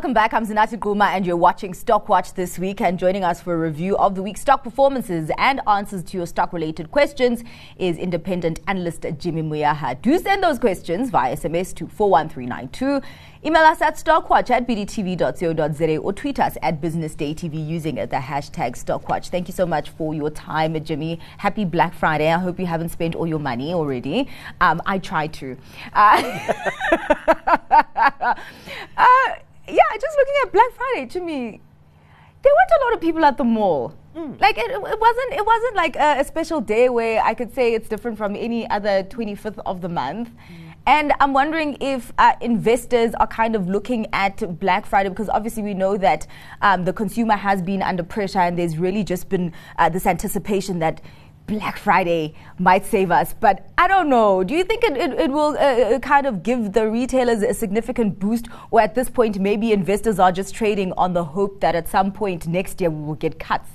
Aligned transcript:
Welcome 0.00 0.14
back. 0.14 0.32
I'm 0.32 0.46
Zinati 0.46 0.78
Guma, 0.78 1.08
and 1.08 1.26
you're 1.26 1.36
watching 1.36 1.74
Stock 1.74 2.08
Watch 2.08 2.32
this 2.32 2.58
week. 2.58 2.80
And 2.80 2.98
joining 2.98 3.22
us 3.22 3.42
for 3.42 3.52
a 3.52 3.58
review 3.58 3.98
of 3.98 4.14
the 4.14 4.22
week's 4.22 4.40
stock 4.40 4.64
performances 4.64 5.30
and 5.36 5.60
answers 5.66 6.02
to 6.04 6.16
your 6.16 6.26
stock 6.26 6.54
related 6.54 6.90
questions 6.90 7.44
is 7.76 7.98
independent 7.98 8.60
analyst 8.66 9.04
Jimmy 9.18 9.42
Moyaha. 9.42 10.00
Do 10.00 10.18
send 10.18 10.42
those 10.42 10.58
questions 10.58 11.10
via 11.10 11.36
SMS 11.36 11.74
to 11.74 11.86
41392. 11.86 13.02
Email 13.44 13.62
us 13.62 13.82
at 13.82 13.96
stockwatch 13.96 14.48
at 14.48 14.66
bdtv.co.za 14.66 15.96
or 15.98 16.12
tweet 16.14 16.40
us 16.40 16.56
at 16.62 16.80
businessdaytv 16.80 17.68
using 17.68 17.96
the 17.96 18.06
hashtag 18.06 18.82
stockwatch. 18.82 19.28
Thank 19.28 19.48
you 19.48 19.54
so 19.54 19.66
much 19.66 19.90
for 19.90 20.14
your 20.14 20.30
time, 20.30 20.82
Jimmy. 20.82 21.20
Happy 21.36 21.66
Black 21.66 21.92
Friday. 21.92 22.32
I 22.32 22.38
hope 22.38 22.58
you 22.58 22.64
haven't 22.64 22.88
spent 22.88 23.14
all 23.14 23.26
your 23.26 23.38
money 23.38 23.74
already. 23.74 24.30
Um, 24.62 24.80
I 24.86 24.98
try 24.98 25.26
to. 25.26 25.58
Uh, 25.92 26.54
uh, 28.96 29.34
yeah, 29.72 29.82
just 29.94 30.16
looking 30.16 30.34
at 30.44 30.52
Black 30.52 30.72
Friday, 30.72 31.06
to 31.06 31.20
me, 31.20 31.60
there 32.42 32.52
weren't 32.52 32.82
a 32.82 32.84
lot 32.84 32.94
of 32.94 33.00
people 33.00 33.24
at 33.24 33.36
the 33.36 33.44
mall. 33.44 33.94
Mm. 34.16 34.40
Like 34.40 34.58
it, 34.58 34.70
it, 34.70 34.80
wasn't. 34.80 35.32
It 35.32 35.46
wasn't 35.46 35.76
like 35.76 35.96
a, 35.96 36.20
a, 36.20 36.24
special 36.24 36.60
day 36.60 36.88
where 36.88 37.22
I 37.22 37.32
could 37.32 37.54
say 37.54 37.74
it's 37.74 37.88
different 37.88 38.18
from 38.18 38.34
any 38.34 38.68
other 38.68 39.04
25th 39.04 39.60
of 39.66 39.82
the 39.82 39.88
month. 39.88 40.30
Mm. 40.30 40.70
And 40.86 41.12
I'm 41.20 41.32
wondering 41.32 41.76
if 41.80 42.12
uh, 42.18 42.32
investors 42.40 43.12
are 43.20 43.26
kind 43.26 43.54
of 43.54 43.68
looking 43.68 44.06
at 44.12 44.58
Black 44.58 44.86
Friday 44.86 45.10
because 45.10 45.28
obviously 45.28 45.62
we 45.62 45.74
know 45.74 45.96
that 45.98 46.26
um, 46.62 46.84
the 46.84 46.92
consumer 46.92 47.36
has 47.36 47.60
been 47.60 47.82
under 47.82 48.02
pressure 48.02 48.38
and 48.38 48.58
there's 48.58 48.78
really 48.78 49.04
just 49.04 49.28
been 49.28 49.52
uh, 49.78 49.88
this 49.88 50.06
anticipation 50.06 50.78
that 50.78 51.02
Black 51.50 51.78
Friday 51.78 52.34
might 52.60 52.86
save 52.86 53.10
us, 53.10 53.34
but 53.34 53.68
I 53.76 53.88
don't 53.88 54.08
know. 54.08 54.44
Do 54.44 54.54
you 54.54 54.62
think 54.62 54.84
it, 54.84 54.96
it, 54.96 55.12
it 55.18 55.30
will 55.32 55.56
uh, 55.58 55.96
uh, 55.96 55.98
kind 55.98 56.24
of 56.24 56.44
give 56.44 56.72
the 56.72 56.88
retailers 56.88 57.42
a 57.42 57.52
significant 57.52 58.20
boost, 58.20 58.46
or 58.70 58.80
at 58.80 58.94
this 58.94 59.10
point, 59.10 59.40
maybe 59.40 59.72
investors 59.72 60.20
are 60.20 60.30
just 60.30 60.54
trading 60.54 60.92
on 60.92 61.12
the 61.12 61.24
hope 61.24 61.60
that 61.60 61.74
at 61.74 61.88
some 61.88 62.12
point 62.12 62.46
next 62.46 62.80
year 62.80 62.88
we 62.88 63.04
will 63.04 63.16
get 63.16 63.40
cuts? 63.40 63.68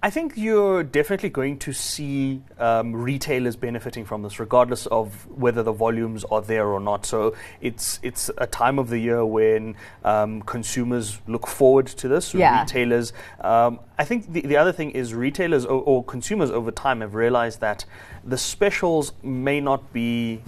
I 0.00 0.10
think 0.10 0.34
you're 0.36 0.84
definitely 0.84 1.30
going 1.30 1.58
to 1.58 1.72
see 1.72 2.40
um, 2.58 2.94
retailers 2.94 3.56
benefiting 3.56 4.04
from 4.04 4.22
this, 4.22 4.38
regardless 4.38 4.86
of 4.86 5.26
whether 5.28 5.64
the 5.64 5.72
volumes 5.72 6.24
are 6.24 6.40
there 6.40 6.68
or 6.68 6.78
not. 6.78 7.04
So 7.04 7.34
it's 7.60 7.98
it's 8.04 8.30
a 8.38 8.46
time 8.46 8.78
of 8.78 8.90
the 8.90 8.98
year 8.98 9.26
when 9.26 9.74
um, 10.04 10.42
consumers 10.42 11.20
look 11.26 11.48
forward 11.48 11.88
to 11.88 12.06
this. 12.06 12.32
Yeah. 12.32 12.60
Retailers. 12.60 13.12
Um, 13.40 13.80
I 13.98 14.04
think 14.04 14.32
the, 14.32 14.42
the 14.42 14.56
other 14.56 14.72
thing 14.72 14.92
is 14.92 15.14
retailers 15.14 15.64
or, 15.64 15.82
or 15.82 16.04
consumers 16.04 16.52
over 16.52 16.70
time 16.70 17.00
have 17.00 17.16
realized 17.16 17.60
that 17.60 17.84
the 18.24 18.38
specials 18.38 19.12
may 19.24 19.60
not 19.60 19.92
be 19.92 20.42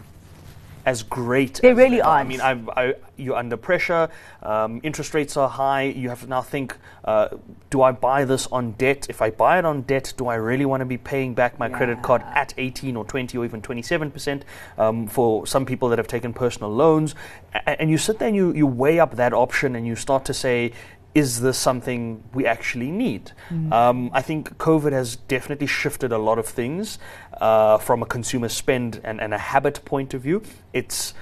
as 0.86 1.02
great. 1.02 1.54
They 1.54 1.70
as 1.70 1.76
really 1.76 2.00
are. 2.00 2.18
I 2.18 2.24
mean, 2.24 2.40
I, 2.40 2.60
I, 2.76 2.94
you're 3.16 3.36
under 3.36 3.56
pressure. 3.56 4.08
Um, 4.42 4.80
interest 4.82 5.14
rates 5.14 5.36
are 5.36 5.48
high. 5.48 5.82
You 5.82 6.08
have 6.08 6.22
to 6.22 6.26
now 6.26 6.42
think: 6.42 6.76
uh, 7.04 7.28
Do 7.70 7.82
I 7.82 7.92
buy 7.92 8.24
this 8.24 8.46
on 8.48 8.72
debt? 8.72 9.06
If 9.08 9.22
I 9.22 9.30
buy 9.30 9.58
it 9.58 9.64
on 9.64 9.82
debt, 9.82 10.12
do 10.16 10.28
I 10.28 10.36
really 10.36 10.64
want 10.64 10.80
to 10.80 10.86
be 10.86 10.98
paying 10.98 11.34
back 11.34 11.58
my 11.58 11.68
yeah. 11.68 11.76
credit 11.76 12.02
card 12.02 12.22
at 12.34 12.54
18 12.56 12.96
or 12.96 13.04
20 13.04 13.36
or 13.38 13.44
even 13.44 13.62
27 13.62 14.10
percent 14.10 14.44
um, 14.78 15.06
for 15.06 15.46
some 15.46 15.66
people 15.66 15.88
that 15.90 15.98
have 15.98 16.08
taken 16.08 16.32
personal 16.32 16.72
loans? 16.72 17.14
A- 17.54 17.80
and 17.80 17.90
you 17.90 17.98
sit 17.98 18.18
there 18.18 18.28
and 18.28 18.36
you, 18.36 18.52
you 18.54 18.66
weigh 18.66 18.98
up 18.98 19.16
that 19.16 19.32
option, 19.32 19.76
and 19.76 19.86
you 19.86 19.96
start 19.96 20.24
to 20.26 20.34
say, 20.34 20.72
is 21.14 21.40
this 21.40 21.58
something 21.58 22.22
we 22.32 22.46
actually 22.46 22.90
need? 22.90 23.32
Mm. 23.50 23.72
Um, 23.72 24.10
I 24.12 24.22
think 24.22 24.56
COVID 24.58 24.92
has 24.92 25.16
definitely 25.16 25.66
shifted 25.66 26.12
a 26.12 26.18
lot 26.18 26.38
of 26.38 26.46
things 26.46 26.98
uh, 27.40 27.78
from 27.78 28.02
a 28.02 28.06
consumer 28.06 28.48
spend 28.48 29.00
and, 29.02 29.20
and 29.20 29.34
a 29.34 29.38
habit 29.38 29.84
point 29.84 30.14
of 30.14 30.22
view. 30.22 30.42
It's 30.72 31.14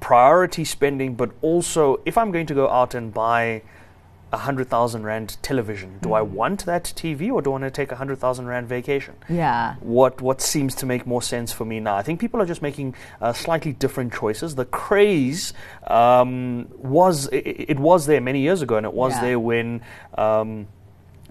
priority 0.00 0.64
spending, 0.64 1.14
but 1.14 1.30
also 1.42 2.00
if 2.06 2.16
I'm 2.16 2.30
going 2.30 2.46
to 2.46 2.54
go 2.54 2.68
out 2.68 2.94
and 2.94 3.12
buy 3.12 3.62
a 4.32 4.38
hundred 4.38 4.68
thousand 4.68 5.04
rand 5.04 5.36
television. 5.42 5.98
Do 6.02 6.10
mm. 6.10 6.18
I 6.18 6.22
want 6.22 6.66
that 6.66 6.84
TV 6.84 7.30
or 7.30 7.40
do 7.40 7.50
I 7.50 7.52
want 7.52 7.64
to 7.64 7.70
take 7.70 7.92
a 7.92 7.96
hundred 7.96 8.18
thousand 8.18 8.46
rand 8.46 8.68
vacation? 8.68 9.14
Yeah. 9.28 9.76
What 9.80 10.20
what 10.20 10.40
seems 10.40 10.74
to 10.76 10.86
make 10.86 11.06
more 11.06 11.22
sense 11.22 11.52
for 11.52 11.64
me 11.64 11.80
now? 11.80 11.96
I 11.96 12.02
think 12.02 12.20
people 12.20 12.40
are 12.40 12.46
just 12.46 12.62
making 12.62 12.94
uh, 13.20 13.32
slightly 13.32 13.72
different 13.72 14.12
choices. 14.12 14.54
The 14.54 14.66
craze 14.66 15.52
um, 15.86 16.68
was 16.76 17.26
it, 17.28 17.70
it, 17.70 17.78
was 17.78 18.06
there 18.06 18.20
many 18.20 18.40
years 18.40 18.62
ago, 18.62 18.76
and 18.76 18.86
it 18.86 18.92
was 18.92 19.12
yeah. 19.14 19.20
there 19.22 19.38
when. 19.38 19.82
Um, 20.16 20.68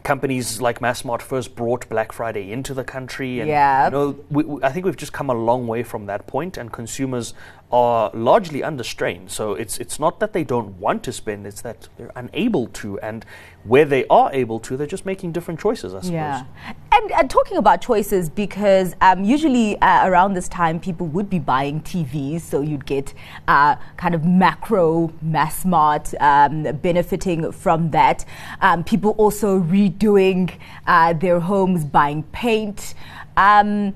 companies 0.07 0.61
like 0.61 0.79
Massmart 0.79 1.21
first 1.21 1.53
brought 1.53 1.89
Black 1.89 2.13
Friday 2.13 2.51
into 2.51 2.73
the 2.73 2.85
country, 2.85 3.41
and 3.41 3.49
yeah. 3.49 3.85
you 3.85 3.91
know, 3.91 4.25
we, 4.29 4.43
we, 4.45 4.63
I 4.63 4.71
think 4.71 4.85
we've 4.85 4.95
just 4.95 5.11
come 5.11 5.29
a 5.29 5.33
long 5.33 5.67
way 5.67 5.83
from 5.83 6.05
that 6.05 6.27
point, 6.27 6.55
and 6.55 6.71
consumers 6.71 7.33
are 7.71 8.09
largely 8.13 8.63
under 8.63 8.83
strain. 8.83 9.27
So 9.27 9.53
it's 9.53 9.77
it's 9.77 9.99
not 9.99 10.19
that 10.21 10.31
they 10.33 10.43
don't 10.43 10.79
want 10.79 11.03
to 11.03 11.11
spend; 11.11 11.45
it's 11.45 11.61
that 11.61 11.89
they're 11.97 12.11
unable 12.15 12.67
to, 12.67 12.97
and 12.99 13.25
where 13.65 13.83
they 13.83 14.05
are 14.07 14.29
able 14.31 14.59
to, 14.61 14.77
they're 14.77 14.87
just 14.87 15.05
making 15.05 15.33
different 15.33 15.59
choices. 15.59 15.93
I 15.93 15.97
suppose. 15.97 16.11
Yeah, 16.11 16.45
and, 16.93 17.11
and 17.11 17.29
talking 17.29 17.57
about 17.57 17.81
choices, 17.81 18.29
because 18.29 18.95
um, 19.01 19.25
usually 19.25 19.77
uh, 19.81 20.07
around 20.07 20.33
this 20.33 20.47
time 20.47 20.79
people 20.79 21.07
would 21.07 21.29
be 21.29 21.39
buying 21.39 21.81
TVs, 21.81 22.41
so 22.41 22.61
you'd 22.61 22.85
get 22.85 23.13
uh, 23.49 23.75
kind 23.97 24.15
of 24.15 24.21
Makro 24.21 25.11
Massmart 25.23 26.13
um, 26.21 26.75
benefiting 26.77 27.51
from 27.51 27.91
that. 27.91 28.23
Um, 28.61 28.85
people 28.85 29.11
also 29.11 29.59
redoing 29.59 30.53
uh, 30.85 31.11
their 31.13 31.41
homes, 31.41 31.83
buying 31.83 32.23
paint. 32.23 32.93
Um, 33.35 33.93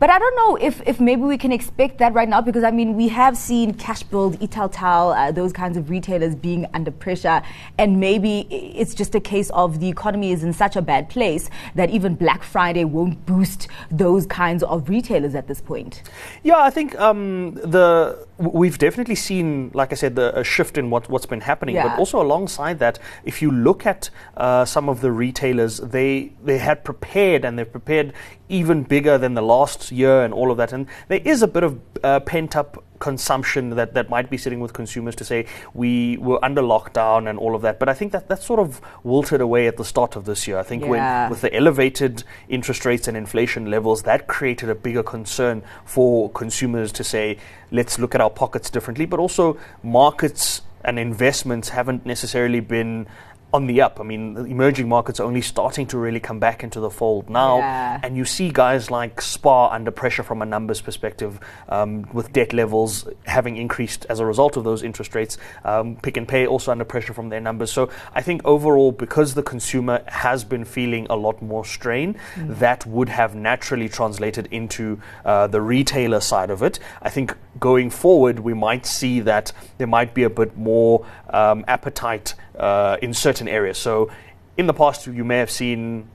but 0.00 0.08
I 0.08 0.18
don't 0.18 0.34
know 0.34 0.56
if, 0.56 0.80
if 0.88 0.98
maybe 0.98 1.22
we 1.22 1.36
can 1.36 1.52
expect 1.52 1.98
that 1.98 2.14
right 2.14 2.28
now 2.28 2.40
because 2.40 2.64
I 2.64 2.70
mean 2.70 2.96
we 2.96 3.08
have 3.08 3.36
seen 3.36 3.74
Cashbuild, 3.74 4.38
Italtile, 4.38 5.14
uh, 5.14 5.30
those 5.30 5.52
kinds 5.52 5.76
of 5.76 5.90
retailers 5.90 6.34
being 6.34 6.66
under 6.72 6.90
pressure, 6.90 7.42
and 7.78 8.00
maybe 8.00 8.40
it's 8.50 8.94
just 8.94 9.14
a 9.14 9.20
case 9.20 9.50
of 9.50 9.78
the 9.78 9.88
economy 9.88 10.32
is 10.32 10.42
in 10.42 10.54
such 10.54 10.74
a 10.74 10.82
bad 10.82 11.10
place 11.10 11.50
that 11.74 11.90
even 11.90 12.14
Black 12.14 12.42
Friday 12.42 12.84
won't 12.84 13.24
boost 13.26 13.68
those 13.90 14.26
kinds 14.26 14.62
of 14.62 14.88
retailers 14.88 15.34
at 15.34 15.46
this 15.46 15.60
point. 15.60 16.02
Yeah, 16.42 16.58
I 16.58 16.70
think 16.70 16.98
um, 16.98 17.54
the 17.54 18.26
we've 18.40 18.78
definitely 18.78 19.14
seen, 19.14 19.70
like 19.74 19.92
I 19.92 19.94
said, 19.94 20.16
the, 20.16 20.38
a 20.38 20.42
shift 20.42 20.78
in 20.78 20.90
what, 20.90 21.08
what's 21.08 21.26
been 21.26 21.42
happening. 21.42 21.74
Yeah. 21.74 21.88
But 21.88 21.98
also 21.98 22.20
alongside 22.20 22.78
that, 22.78 22.98
if 23.24 23.42
you 23.42 23.50
look 23.50 23.86
at 23.86 24.10
uh, 24.36 24.64
some 24.64 24.88
of 24.88 25.00
the 25.00 25.12
retailers, 25.12 25.78
they 25.78 26.32
they 26.42 26.58
had 26.58 26.82
prepared 26.84 27.44
and 27.44 27.58
they've 27.58 27.70
prepared 27.70 28.12
even 28.48 28.82
bigger 28.82 29.18
than 29.18 29.34
the 29.34 29.42
last 29.42 29.92
year 29.92 30.22
and 30.22 30.32
all 30.32 30.50
of 30.50 30.56
that. 30.56 30.72
And 30.72 30.86
there 31.08 31.20
is 31.24 31.42
a 31.42 31.48
bit 31.48 31.62
of 31.62 31.80
uh, 32.02 32.20
pent 32.20 32.56
up 32.56 32.82
consumption 33.00 33.70
that, 33.70 33.94
that 33.94 34.08
might 34.08 34.30
be 34.30 34.36
sitting 34.36 34.60
with 34.60 34.72
consumers 34.72 35.16
to 35.16 35.24
say 35.24 35.46
we 35.74 36.16
were 36.18 36.42
under 36.44 36.62
lockdown 36.62 37.28
and 37.28 37.38
all 37.38 37.54
of 37.54 37.62
that. 37.62 37.78
But 37.78 37.88
I 37.88 37.94
think 37.94 38.12
that 38.12 38.28
that 38.28 38.42
sort 38.42 38.60
of 38.60 38.80
wilted 39.02 39.40
away 39.40 39.66
at 39.66 39.76
the 39.76 39.84
start 39.84 40.14
of 40.16 40.24
this 40.26 40.46
year. 40.46 40.58
I 40.58 40.62
think 40.62 40.84
yeah. 40.84 40.88
when 40.90 41.30
with 41.30 41.40
the 41.40 41.54
elevated 41.54 42.22
interest 42.48 42.84
rates 42.84 43.08
and 43.08 43.16
inflation 43.16 43.70
levels, 43.70 44.02
that 44.04 44.28
created 44.28 44.68
a 44.68 44.74
bigger 44.74 45.02
concern 45.02 45.62
for 45.84 46.30
consumers 46.30 46.92
to 46.92 47.02
say, 47.02 47.38
let's 47.70 47.98
look 47.98 48.14
at 48.14 48.20
our 48.20 48.30
pockets 48.30 48.70
differently. 48.70 49.06
But 49.06 49.18
also 49.18 49.58
markets 49.82 50.62
and 50.84 50.98
investments 50.98 51.70
haven't 51.70 52.06
necessarily 52.06 52.60
been 52.60 53.06
on 53.52 53.66
the 53.66 53.80
up. 53.80 53.98
I 54.00 54.04
mean, 54.04 54.34
the 54.34 54.44
emerging 54.44 54.88
markets 54.88 55.20
are 55.20 55.24
only 55.24 55.42
starting 55.42 55.86
to 55.88 55.98
really 55.98 56.20
come 56.20 56.38
back 56.38 56.62
into 56.62 56.80
the 56.80 56.90
fold 56.90 57.28
now. 57.28 57.58
Yeah. 57.58 58.00
And 58.02 58.16
you 58.16 58.24
see 58.24 58.50
guys 58.50 58.90
like 58.90 59.20
SPAR 59.20 59.72
under 59.72 59.90
pressure 59.90 60.22
from 60.22 60.42
a 60.42 60.46
numbers 60.46 60.80
perspective, 60.80 61.40
um, 61.68 62.06
with 62.12 62.32
debt 62.32 62.52
levels 62.52 63.08
having 63.26 63.56
increased 63.56 64.06
as 64.08 64.20
a 64.20 64.26
result 64.26 64.56
of 64.56 64.64
those 64.64 64.82
interest 64.82 65.14
rates. 65.14 65.38
Um, 65.64 65.96
Pick 65.96 66.16
n 66.16 66.26
Pay 66.26 66.46
also 66.46 66.70
under 66.70 66.84
pressure 66.84 67.12
from 67.12 67.28
their 67.28 67.40
numbers. 67.40 67.72
So 67.72 67.90
I 68.14 68.22
think 68.22 68.42
overall, 68.44 68.92
because 68.92 69.34
the 69.34 69.42
consumer 69.42 70.02
has 70.06 70.44
been 70.44 70.64
feeling 70.64 71.06
a 71.10 71.16
lot 71.16 71.42
more 71.42 71.64
strain, 71.64 72.16
mm. 72.34 72.58
that 72.58 72.86
would 72.86 73.08
have 73.08 73.34
naturally 73.34 73.88
translated 73.88 74.48
into 74.50 75.00
uh, 75.24 75.46
the 75.48 75.60
retailer 75.60 76.20
side 76.20 76.50
of 76.50 76.62
it. 76.62 76.78
I 77.02 77.10
think 77.10 77.36
going 77.58 77.90
forward, 77.90 78.40
we 78.40 78.54
might 78.54 78.86
see 78.86 79.20
that 79.20 79.52
there 79.78 79.86
might 79.86 80.14
be 80.14 80.22
a 80.22 80.30
bit 80.30 80.56
more 80.56 81.04
um, 81.30 81.64
appetite 81.66 82.34
uh, 82.58 82.96
in 83.02 83.12
certain 83.12 83.48
areas. 83.48 83.78
So, 83.78 84.10
in 84.56 84.66
the 84.66 84.74
past, 84.74 85.06
you 85.06 85.24
may 85.24 85.38
have 85.38 85.50
seen 85.50 86.08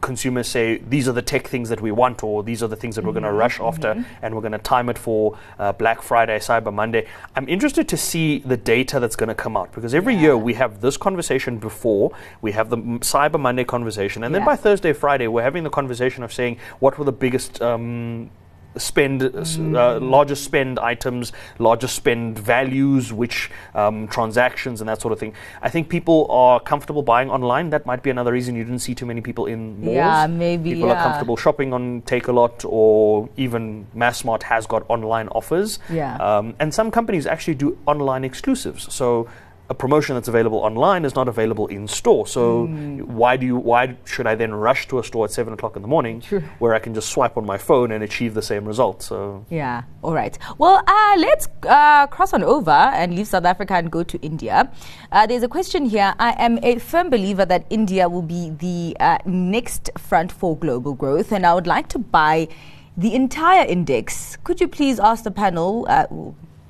consumers 0.00 0.46
say 0.46 0.78
these 0.78 1.08
are 1.08 1.12
the 1.12 1.22
tech 1.22 1.46
things 1.46 1.68
that 1.68 1.80
we 1.80 1.90
want 1.90 2.22
or 2.22 2.42
these 2.42 2.62
are 2.62 2.68
the 2.68 2.76
things 2.76 2.94
that 2.94 3.00
mm-hmm. 3.00 3.08
we're 3.08 3.20
going 3.20 3.24
to 3.24 3.32
rush 3.32 3.58
after 3.58 3.94
mm-hmm. 3.94 4.24
and 4.24 4.34
we're 4.34 4.40
going 4.40 4.52
to 4.52 4.58
time 4.58 4.88
it 4.88 4.96
for 4.96 5.36
uh, 5.58 5.72
black 5.72 6.02
friday 6.02 6.38
cyber 6.38 6.72
monday 6.72 7.06
i'm 7.34 7.48
interested 7.48 7.88
to 7.88 7.96
see 7.96 8.38
the 8.38 8.56
data 8.56 9.00
that's 9.00 9.16
going 9.16 9.28
to 9.28 9.34
come 9.34 9.56
out 9.56 9.72
because 9.72 9.94
every 9.94 10.14
yeah. 10.14 10.20
year 10.20 10.36
we 10.36 10.54
have 10.54 10.80
this 10.80 10.96
conversation 10.96 11.58
before 11.58 12.12
we 12.42 12.52
have 12.52 12.70
the 12.70 12.76
cyber 12.76 13.40
monday 13.40 13.64
conversation 13.64 14.22
and 14.22 14.32
yeah. 14.32 14.38
then 14.38 14.46
by 14.46 14.54
thursday 14.54 14.92
friday 14.92 15.26
we're 15.26 15.42
having 15.42 15.64
the 15.64 15.70
conversation 15.70 16.22
of 16.22 16.32
saying 16.32 16.56
what 16.78 16.96
were 16.96 17.04
the 17.04 17.12
biggest 17.12 17.60
um, 17.60 18.30
spend, 18.76 19.22
uh, 19.22 19.28
mm. 19.28 20.10
larger 20.10 20.34
spend 20.34 20.78
items, 20.78 21.32
larger 21.58 21.88
spend 21.88 22.38
values, 22.38 23.12
which 23.12 23.50
um, 23.74 24.08
transactions 24.08 24.80
and 24.80 24.88
that 24.88 25.00
sort 25.00 25.12
of 25.12 25.18
thing. 25.18 25.34
I 25.62 25.68
think 25.68 25.88
people 25.88 26.26
are 26.30 26.60
comfortable 26.60 27.02
buying 27.02 27.30
online. 27.30 27.70
That 27.70 27.86
might 27.86 28.02
be 28.02 28.10
another 28.10 28.32
reason 28.32 28.54
you 28.54 28.64
didn't 28.64 28.80
see 28.80 28.94
too 28.94 29.06
many 29.06 29.20
people 29.20 29.46
in 29.46 29.80
malls. 29.80 29.94
Yeah, 29.96 30.26
maybe. 30.26 30.74
People 30.74 30.88
yeah. 30.88 30.94
are 30.94 31.02
comfortable 31.02 31.36
shopping 31.36 31.72
on 31.72 32.02
Takealot 32.02 32.64
or 32.68 33.28
even 33.36 33.86
Massmart 33.96 34.42
has 34.42 34.66
got 34.66 34.84
online 34.88 35.28
offers. 35.28 35.78
Yeah. 35.90 36.16
Um, 36.16 36.54
and 36.58 36.72
some 36.72 36.90
companies 36.90 37.26
actually 37.26 37.54
do 37.54 37.78
online 37.86 38.24
exclusives. 38.24 38.92
So 38.92 39.28
a 39.70 39.74
promotion 39.74 40.14
that's 40.14 40.28
available 40.28 40.58
online 40.58 41.04
is 41.04 41.14
not 41.14 41.28
available 41.28 41.66
in 41.66 41.86
store. 41.86 42.26
So 42.26 42.66
Hmm. 42.66 43.00
why 43.20 43.36
do 43.36 43.44
you 43.44 43.56
why 43.58 43.96
should 44.04 44.26
I 44.26 44.34
then 44.34 44.54
rush 44.54 44.88
to 44.88 44.98
a 44.98 45.04
store 45.04 45.26
at 45.26 45.30
seven 45.30 45.52
o'clock 45.52 45.76
in 45.76 45.82
the 45.82 45.88
morning 45.88 46.22
True. 46.22 46.42
where 46.58 46.74
I 46.74 46.78
can 46.78 46.94
just 46.94 47.10
swipe 47.10 47.36
on 47.36 47.44
my 47.44 47.58
phone 47.58 47.92
and 47.92 48.02
achieve 48.02 48.32
the 48.32 48.40
same 48.42 48.64
result? 48.64 49.02
So 49.02 49.44
Yeah, 49.50 49.82
all 50.02 50.14
right. 50.14 50.38
Well, 50.56 50.82
uh, 50.86 51.14
let's 51.18 51.48
uh, 51.68 52.06
cross 52.06 52.32
on 52.32 52.42
over 52.42 52.70
and 52.70 53.14
leave 53.14 53.26
South 53.26 53.44
Africa 53.44 53.74
and 53.74 53.90
go 53.90 54.02
to 54.02 54.16
India. 54.22 54.70
Uh, 55.12 55.26
there's 55.26 55.42
a 55.42 55.48
question 55.48 55.84
here. 55.84 56.14
I 56.18 56.30
am 56.38 56.58
a 56.62 56.78
firm 56.78 57.10
believer 57.10 57.44
that 57.44 57.66
India 57.68 58.08
will 58.08 58.22
be 58.22 58.50
the 58.50 58.96
uh, 59.00 59.18
next 59.26 59.90
front 59.98 60.32
for 60.32 60.56
global 60.56 60.94
growth, 60.94 61.30
and 61.30 61.44
I 61.44 61.52
would 61.52 61.66
like 61.66 61.88
to 61.88 61.98
buy 61.98 62.48
the 62.96 63.14
entire 63.14 63.66
index. 63.66 64.38
Could 64.44 64.60
you 64.62 64.68
please 64.68 64.98
ask 64.98 65.24
the 65.24 65.30
panel? 65.30 65.84
Uh, 65.88 66.06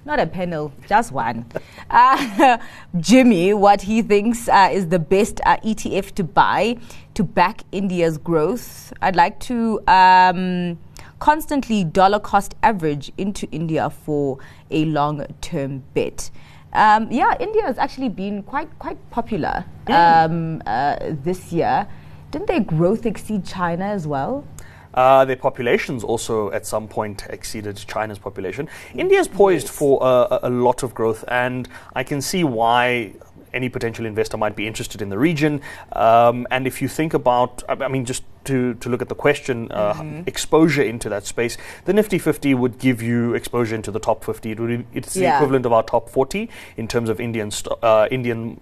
not 0.08 0.19
a 0.19 0.26
panel, 0.26 0.72
just 0.88 1.12
one. 1.12 1.44
Uh, 1.90 2.56
Jimmy, 2.99 3.52
what 3.52 3.82
he 3.82 4.00
thinks 4.00 4.49
uh, 4.49 4.70
is 4.72 4.88
the 4.88 4.99
best 4.99 5.40
uh, 5.44 5.58
ETF 5.58 6.14
to 6.14 6.25
buy 6.25 6.78
to 7.12 7.22
back 7.22 7.62
India's 7.72 8.16
growth. 8.16 8.93
I'd 9.02 9.14
like 9.14 9.38
to 9.40 9.81
um, 9.87 10.78
constantly 11.19 11.84
dollar 11.84 12.19
cost 12.19 12.55
average 12.62 13.12
into 13.19 13.46
India 13.52 13.90
for 13.90 14.38
a 14.70 14.87
long 14.87 15.26
term 15.43 15.84
bet. 15.93 16.31
Um, 16.72 17.08
yeah, 17.11 17.34
India 17.38 17.62
has 17.62 17.76
actually 17.76 18.08
been 18.08 18.43
quite 18.43 18.70
quite 18.78 18.99
popular 19.11 19.64
um, 19.88 20.62
uh, 20.66 20.96
this 21.22 21.52
year. 21.52 21.87
Didn't 22.31 22.49
their 22.49 22.61
growth 22.61 23.04
exceed 23.04 23.44
China 23.44 23.84
as 23.84 24.06
well? 24.06 24.44
Uh, 24.99 25.25
their 25.25 25.37
populations 25.37 26.03
also 26.03 26.50
at 26.50 26.67
some 26.67 26.89
point 26.89 27.25
exceeded 27.31 27.77
China's 27.87 28.19
population. 28.19 28.69
India 28.97 29.21
is 29.21 29.29
poised 29.29 29.69
for 29.69 30.03
uh, 30.03 30.39
a, 30.43 30.49
a 30.49 30.50
lot 30.50 30.83
of 30.83 30.93
growth, 30.93 31.23
and 31.29 31.69
I 31.95 32.03
can 32.03 32.21
see 32.21 32.43
why 32.43 33.12
any 33.55 33.69
potential 33.69 34.05
investor 34.06 34.37
might 34.37 34.56
be 34.56 34.67
interested 34.67 35.00
in 35.00 35.09
the 35.09 35.17
region. 35.17 35.61
Um, 35.93 36.49
and 36.50 36.67
if 36.67 36.83
you 36.83 36.89
think 36.89 37.15
about, 37.15 37.62
I 37.69 37.87
mean, 37.87 38.05
just 38.06 38.25
to, 38.47 38.75
to 38.75 38.89
look 38.89 39.00
at 39.00 39.09
the 39.09 39.15
question, 39.15 39.71
uh, 39.71 40.25
exposure 40.27 40.83
into 40.83 41.09
that 41.11 41.25
space, 41.27 41.56
the 41.85 41.93
Nifty 41.93 42.19
50 42.19 42.55
would 42.55 42.79
give 42.81 43.00
you 43.00 43.35
exposure 43.35 43.77
into 43.77 43.93
the 43.93 44.00
top 44.00 44.25
50. 44.25 44.50
It 44.50 44.59
would, 44.61 44.85
it's 44.93 45.15
the 45.15 45.21
Yeah. 45.21 45.37
equivalent 45.37 45.65
of 45.65 45.73
our 45.73 45.85
top 45.85 46.11
40 46.11 46.50
in 46.77 46.89
terms 46.89 47.09
of 47.09 47.21
Indian 47.21 47.53
sto- 47.53 47.79
uh, 47.85 48.09
Indian 48.11 48.61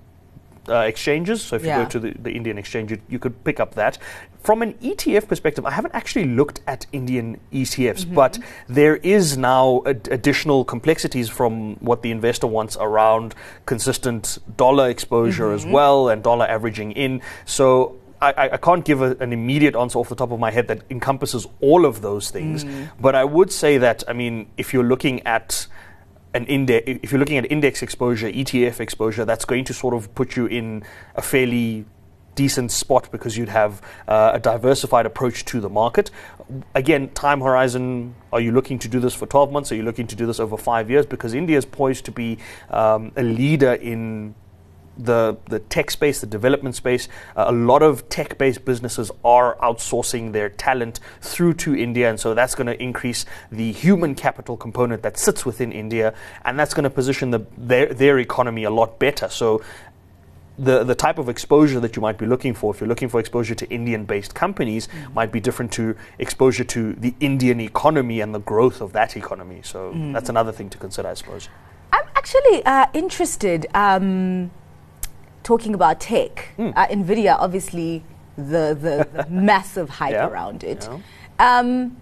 uh, 0.68 0.80
exchanges. 0.80 1.42
So 1.42 1.56
if 1.56 1.62
you 1.62 1.70
go 1.70 1.86
to 1.86 1.98
the, 1.98 2.14
the 2.22 2.30
Indian 2.30 2.58
exchange, 2.58 2.90
you, 2.90 3.00
you 3.08 3.18
could 3.18 3.42
pick 3.44 3.60
up 3.60 3.74
that. 3.74 3.98
From 4.40 4.62
an 4.62 4.74
ETF 4.74 5.26
perspective, 5.28 5.66
I 5.66 5.72
haven't 5.72 5.94
actually 5.94 6.26
looked 6.26 6.60
at 6.66 6.86
Indian 6.92 7.40
ETFs, 7.52 8.04
mm-hmm. 8.04 8.14
but 8.14 8.38
there 8.68 8.96
is 8.96 9.36
now 9.36 9.82
ad- 9.86 10.08
additional 10.10 10.64
complexities 10.64 11.28
from 11.28 11.76
what 11.76 12.02
the 12.02 12.10
investor 12.10 12.46
wants 12.46 12.76
around 12.80 13.34
consistent 13.66 14.38
dollar 14.56 14.88
exposure 14.88 15.52
as 15.52 15.62
mm-hmm. 15.62 15.72
well 15.72 16.08
and 16.08 16.22
dollar 16.22 16.46
averaging 16.46 16.92
in. 16.92 17.22
So 17.44 17.96
I, 18.20 18.50
I- 18.52 18.56
can't 18.56 18.84
give 18.84 19.02
a, 19.02 19.16
an 19.20 19.32
immediate 19.32 19.74
answer 19.74 19.98
off 19.98 20.08
the 20.08 20.14
top 20.14 20.30
of 20.30 20.38
my 20.38 20.50
head 20.50 20.68
that 20.68 20.82
encompasses 20.90 21.46
all 21.60 21.84
of 21.84 22.00
those 22.00 22.30
things, 22.30 22.64
mm. 22.64 22.88
but 23.00 23.14
I 23.14 23.24
would 23.24 23.52
say 23.52 23.78
that, 23.78 24.04
I 24.08 24.12
mean, 24.12 24.48
if 24.56 24.72
you're 24.72 24.84
looking 24.84 25.26
at 25.26 25.66
an 26.36 26.44
index, 26.46 26.84
if 26.86 27.10
you're 27.10 27.18
looking 27.18 27.38
at 27.38 27.50
index 27.50 27.82
exposure, 27.82 28.30
ETF 28.30 28.80
exposure, 28.80 29.24
that's 29.24 29.46
going 29.46 29.64
to 29.64 29.74
sort 29.74 29.94
of 29.94 30.14
put 30.14 30.36
you 30.36 30.46
in 30.46 30.84
a 31.14 31.22
fairly 31.22 31.86
decent 32.34 32.70
spot 32.70 33.10
because 33.10 33.38
you'd 33.38 33.48
have 33.48 33.80
uh, 34.06 34.32
a 34.34 34.38
diversified 34.38 35.06
approach 35.06 35.46
to 35.46 35.60
the 35.60 35.70
market. 35.70 36.10
Again, 36.74 37.08
time 37.14 37.40
horizon, 37.40 38.14
are 38.32 38.40
you 38.40 38.52
looking 38.52 38.78
to 38.80 38.88
do 38.88 39.00
this 39.00 39.14
for 39.14 39.26
12 39.26 39.50
months? 39.50 39.72
Are 39.72 39.76
you 39.76 39.82
looking 39.82 40.06
to 40.08 40.14
do 40.14 40.26
this 40.26 40.38
over 40.38 40.58
five 40.58 40.90
years? 40.90 41.06
Because 41.06 41.32
India 41.32 41.56
is 41.56 41.64
poised 41.64 42.04
to 42.04 42.12
be 42.12 42.36
um, 42.68 43.12
a 43.16 43.22
leader 43.22 43.72
in 43.72 44.34
the 44.98 45.36
the 45.48 45.58
tech 45.58 45.90
space, 45.90 46.20
the 46.20 46.26
development 46.26 46.74
space. 46.74 47.08
Uh, 47.36 47.46
a 47.48 47.52
lot 47.52 47.82
of 47.82 48.08
tech-based 48.08 48.64
businesses 48.64 49.10
are 49.24 49.56
outsourcing 49.56 50.32
their 50.32 50.48
talent 50.48 51.00
through 51.20 51.54
to 51.54 51.74
India, 51.76 52.08
and 52.08 52.18
so 52.18 52.34
that's 52.34 52.54
going 52.54 52.66
to 52.66 52.82
increase 52.82 53.26
the 53.50 53.72
human 53.72 54.14
capital 54.14 54.56
component 54.56 55.02
that 55.02 55.18
sits 55.18 55.44
within 55.44 55.72
India, 55.72 56.14
and 56.44 56.58
that's 56.58 56.74
going 56.74 56.84
to 56.84 56.90
position 56.90 57.30
the, 57.30 57.46
their 57.56 57.92
their 57.92 58.18
economy 58.18 58.64
a 58.64 58.70
lot 58.70 58.98
better. 58.98 59.28
So. 59.28 59.62
The, 60.58 60.84
the 60.84 60.94
type 60.94 61.18
of 61.18 61.28
exposure 61.28 61.80
that 61.80 61.96
you 61.96 62.00
might 62.00 62.16
be 62.16 62.24
looking 62.24 62.54
for, 62.54 62.72
if 62.74 62.80
you're 62.80 62.88
looking 62.88 63.10
for 63.10 63.20
exposure 63.20 63.54
to 63.54 63.68
Indian 63.68 64.06
based 64.06 64.34
companies, 64.34 64.88
might 65.12 65.30
be 65.30 65.38
different 65.38 65.70
to 65.72 65.94
exposure 66.18 66.64
to 66.64 66.94
the 66.94 67.14
Indian 67.20 67.60
economy 67.60 68.22
and 68.22 68.34
the 68.34 68.38
growth 68.38 68.80
of 68.80 68.94
that 68.94 69.18
economy. 69.18 69.60
So 69.62 69.92
that's 70.14 70.30
another 70.30 70.52
thing 70.52 70.70
to 70.70 70.78
consider, 70.78 71.08
I 71.08 71.14
suppose. 71.14 71.50
I'm 71.92 72.06
actually 72.16 72.64
uh, 72.64 72.86
interested. 72.94 73.66
Um, 73.74 74.50
talking 75.46 75.74
about 75.74 76.00
tech, 76.00 76.48
Hmm. 76.56 76.70
uh, 76.76 76.86
Nvidia, 76.98 77.36
obviously, 77.38 78.02
the 78.36 78.64
the, 78.86 78.94
the 79.16 79.26
massive 79.52 79.88
hype 80.00 80.12
Yeah, 80.12 80.28
around 80.28 80.64
it. 80.64 80.82
yeah. 80.90 80.98
Um, 81.58 81.96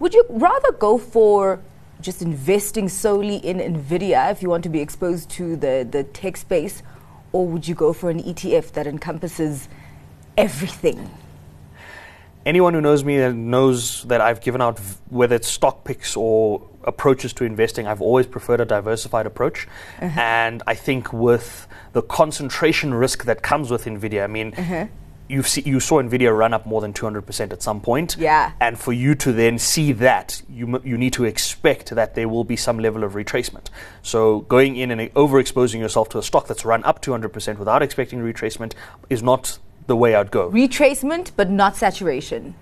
would 0.00 0.14
you 0.14 0.24
rather 0.30 0.72
go 0.72 0.96
for 0.98 1.58
just 2.00 2.22
investing 2.22 2.88
solely 2.88 3.36
in 3.50 3.56
Nvidia 3.58 4.30
if 4.30 4.42
you 4.42 4.48
want 4.54 4.62
to 4.64 4.68
be 4.78 4.80
exposed 4.80 5.28
to 5.38 5.56
the 5.56 5.74
the 5.96 6.02
tech 6.20 6.36
space, 6.36 6.82
or 7.32 7.42
would 7.50 7.66
you 7.68 7.74
go 7.74 7.92
for 7.92 8.10
an 8.10 8.20
ETF 8.22 8.66
that 8.76 8.86
encompasses 8.86 9.68
everything? 10.36 10.98
Anyone 12.46 12.74
who 12.74 12.80
knows 12.80 13.04
me 13.04 13.16
knows 13.32 14.02
that 14.04 14.20
I've 14.20 14.40
given 14.40 14.60
out, 14.60 14.78
whether 15.08 15.36
it's 15.36 15.48
stock 15.48 15.84
picks 15.84 16.16
or 16.16 16.62
approaches 16.84 17.32
to 17.34 17.44
investing, 17.44 17.86
I've 17.86 18.02
always 18.02 18.26
preferred 18.26 18.60
a 18.60 18.64
diversified 18.64 19.26
approach. 19.26 19.66
Uh-huh. 20.00 20.20
And 20.20 20.62
I 20.66 20.74
think 20.74 21.12
with 21.12 21.66
the 21.92 22.02
concentration 22.02 22.94
risk 22.94 23.24
that 23.24 23.42
comes 23.42 23.70
with 23.70 23.84
NVIDIA, 23.84 24.24
I 24.24 24.26
mean, 24.26 24.54
uh-huh. 24.54 24.86
You've 25.26 25.48
see, 25.48 25.62
you 25.62 25.80
saw 25.80 26.02
Nvidia 26.02 26.36
run 26.36 26.52
up 26.52 26.66
more 26.66 26.82
than 26.82 26.92
200% 26.92 27.50
at 27.52 27.62
some 27.62 27.80
point. 27.80 28.16
Yeah. 28.18 28.52
And 28.60 28.78
for 28.78 28.92
you 28.92 29.14
to 29.16 29.32
then 29.32 29.58
see 29.58 29.92
that, 29.92 30.42
you, 30.50 30.80
you 30.84 30.98
need 30.98 31.14
to 31.14 31.24
expect 31.24 31.90
that 31.94 32.14
there 32.14 32.28
will 32.28 32.44
be 32.44 32.56
some 32.56 32.78
level 32.78 33.02
of 33.02 33.14
retracement. 33.14 33.68
So 34.02 34.40
going 34.40 34.76
in 34.76 34.90
and 34.90 35.00
overexposing 35.14 35.80
yourself 35.80 36.10
to 36.10 36.18
a 36.18 36.22
stock 36.22 36.46
that's 36.46 36.66
run 36.66 36.84
up 36.84 37.00
200% 37.00 37.56
without 37.56 37.82
expecting 37.82 38.18
retracement 38.20 38.74
is 39.08 39.22
not 39.22 39.58
the 39.86 39.96
way 39.96 40.14
I'd 40.14 40.30
go. 40.30 40.50
Retracement, 40.50 41.32
but 41.36 41.50
not 41.50 41.76
saturation. 41.76 42.54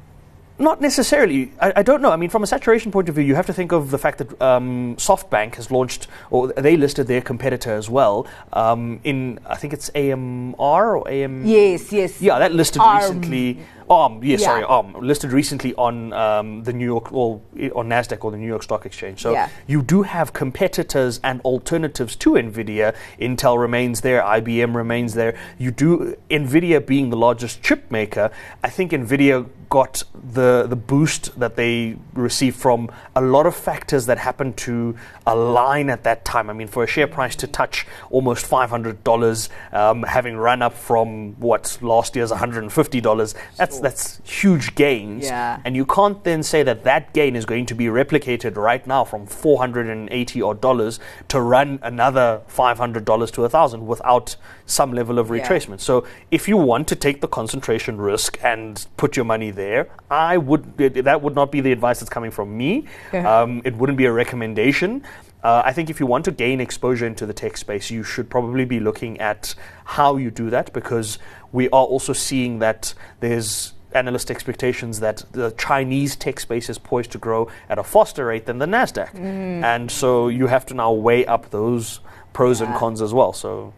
Not 0.59 0.81
necessarily. 0.81 1.53
I, 1.61 1.73
I 1.77 1.83
don't 1.83 2.03
know. 2.03 2.11
I 2.11 2.17
mean, 2.17 2.31
from 2.31 2.43
a 2.43 2.47
saturation 2.47 2.93
point 2.93 3.09
of 3.09 3.15
view, 3.15 3.25
you 3.25 3.35
have 3.35 3.47
to 3.47 3.53
think 3.53 3.73
of 3.73 3.91
the 3.91 3.99
fact 3.99 4.19
that 4.19 4.41
um, 4.41 4.97
SoftBank 4.97 5.57
has 5.57 5.71
launched, 5.71 6.09
or 6.31 6.53
they 6.53 6.77
listed 6.77 7.07
their 7.07 7.21
competitor 7.23 7.73
as 7.73 7.89
well 7.89 8.27
um, 8.53 9.01
in, 9.03 9.41
I 9.47 9.57
think 9.57 9.73
it's 9.73 9.91
AMR 9.95 10.97
or 10.97 11.09
AM. 11.09 11.45
Yes, 11.47 11.91
yes. 11.91 12.21
Yeah, 12.21 12.39
that 12.39 12.53
listed 12.53 12.83
ARM. 12.83 12.99
recently. 12.99 13.59
ARM, 13.93 14.25
yes, 14.25 14.41
Yeah. 14.41 14.47
sorry, 14.47 14.65
ARM 14.65 14.95
listed 15.01 15.33
recently 15.33 15.75
on 15.75 16.13
um, 16.15 16.63
the 16.65 16.73
New 16.73 16.85
York 16.87 17.13
or 17.13 17.41
on 17.75 17.89
Nasdaq 17.89 18.25
or 18.25 18.31
the 18.31 18.39
New 18.39 18.47
York 18.47 18.63
Stock 18.63 18.87
Exchange. 18.87 19.21
So 19.21 19.33
Yeah. 19.33 19.49
you 19.67 19.83
do 19.83 20.03
have 20.03 20.33
competitors 20.33 21.21
and 21.23 21.41
alternatives 21.43 22.17
to 22.17 22.31
Nvidia. 22.33 22.95
Intel 23.21 23.59
remains 23.61 24.01
there, 24.01 24.23
IBM 24.23 24.75
remains 24.75 25.15
there. 25.15 25.35
You 25.59 25.71
do 25.71 26.17
Nvidia 26.31 26.85
being 26.85 27.11
the 27.11 27.17
largest 27.17 27.63
chip 27.63 27.91
maker. 27.91 28.31
I 28.65 28.71
think 28.71 28.93
Nvidia 28.93 29.47
got 29.69 30.03
the 30.35 30.67
the 30.69 30.77
boost 30.77 31.39
that 31.41 31.57
they 31.57 31.97
received 32.13 32.57
from 32.57 32.91
a 33.17 33.23
lot 33.23 33.47
of 33.47 33.55
factors 33.55 34.05
that 34.07 34.19
happened 34.19 34.55
to 34.59 34.95
align 35.27 35.89
at 35.89 36.03
that 36.05 36.25
time. 36.27 36.51
I 36.51 36.53
mean, 36.53 36.69
for 36.69 36.83
a 36.85 36.87
share 36.87 37.07
price 37.07 37.35
to 37.37 37.47
touch 37.47 37.87
almost 38.11 38.45
five 38.47 38.69
hundred 38.71 39.03
dollars, 39.03 39.49
um, 39.73 40.03
having 40.03 40.37
run 40.37 40.61
up 40.61 40.75
from 40.75 41.33
what 41.41 41.79
last 41.81 42.15
year's 42.17 42.31
one 42.31 42.39
hundred 42.39 42.63
and 42.65 42.73
fifty 42.73 43.01
dollars, 43.01 43.35
that's 43.57 43.81
that's 43.83 44.21
huge 44.25 44.75
gains. 44.75 45.25
Yeah. 45.25 45.61
And 45.65 45.77
you 45.77 45.85
can't 45.85 46.23
then 46.25 46.43
say 46.43 46.63
that 46.63 46.85
that 46.85 47.13
gain 47.13 47.37
is 47.37 47.45
going 47.45 47.67
to 47.67 47.75
be 47.75 47.87
replicated 47.87 48.57
right 48.57 48.87
now 48.87 49.05
from 49.05 49.27
480 49.27 50.43
odd 50.43 50.61
dollars 50.61 51.01
to 51.29 51.41
run 51.41 51.79
another 51.83 52.41
$500 52.49 53.31
to 53.33 53.41
1000 53.43 53.87
without 53.87 54.37
some 54.67 54.93
level 54.93 55.19
of 55.19 55.29
Yeah. 55.29 55.47
retracement. 55.47 55.81
So 55.81 56.05
if 56.31 56.49
you 56.49 56.57
want 56.57 56.89
to 56.89 56.97
take 56.97 57.21
the 57.21 57.29
concentration 57.29 58.01
risk 58.01 58.39
and 58.43 58.87
put 58.97 59.17
your 59.17 59.25
money 59.25 59.51
there, 59.51 59.89
I 60.11 60.39
would 60.39 60.77
that 60.79 61.21
would 61.23 61.35
not 61.35 61.51
be 61.53 61.61
the 61.61 61.73
advice 61.73 62.01
that's 62.01 62.11
coming 62.11 62.31
from 62.31 62.57
me. 62.57 62.87
Yeah. 63.13 63.41
Um, 63.41 63.61
it 63.65 63.77
wouldn't 63.77 63.99
be 63.99 64.07
a 64.07 64.13
recommendation. 64.13 65.03
Uh, 65.43 65.63
I 65.65 65.73
think 65.73 65.91
if 65.91 65.99
you 65.99 66.07
want 66.07 66.25
to 66.27 66.31
gain 66.31 66.61
exposure 66.61 67.07
into 67.07 67.27
the 67.27 67.33
tech 67.33 67.57
space, 67.57 67.91
you 67.91 68.05
should 68.05 68.31
probably 68.31 68.65
be 68.65 68.79
looking 68.79 69.19
at 69.21 69.55
how 69.85 70.17
you 70.17 70.31
do 70.31 70.51
that 70.51 70.73
because 70.73 71.19
we 71.51 71.69
are 71.71 71.85
also 71.85 72.13
seeing 72.13 72.61
that 72.61 72.95
there's 73.21 73.75
analyst 73.95 74.31
expectations 74.31 75.01
that 75.01 75.25
the 75.33 75.51
Chinese 75.59 76.17
tech 76.17 76.41
space 76.41 76.71
is 76.71 76.79
poised 76.79 77.11
to 77.13 77.19
grow 77.19 77.49
at 77.69 77.79
a 77.79 77.83
faster 77.83 78.27
rate 78.27 78.47
than 78.47 78.59
the 78.59 78.67
Nasdaq, 78.67 79.15
and 79.15 79.91
so 79.91 80.29
you 80.29 80.47
have 80.47 80.65
to 80.67 80.75
now 80.75 80.93
weigh 80.93 81.27
up 81.27 81.51
those 81.51 82.01
pros 82.33 82.61
and 82.61 82.75
cons 82.77 83.03
as 83.03 83.13
well. 83.13 83.33
So 83.33 83.75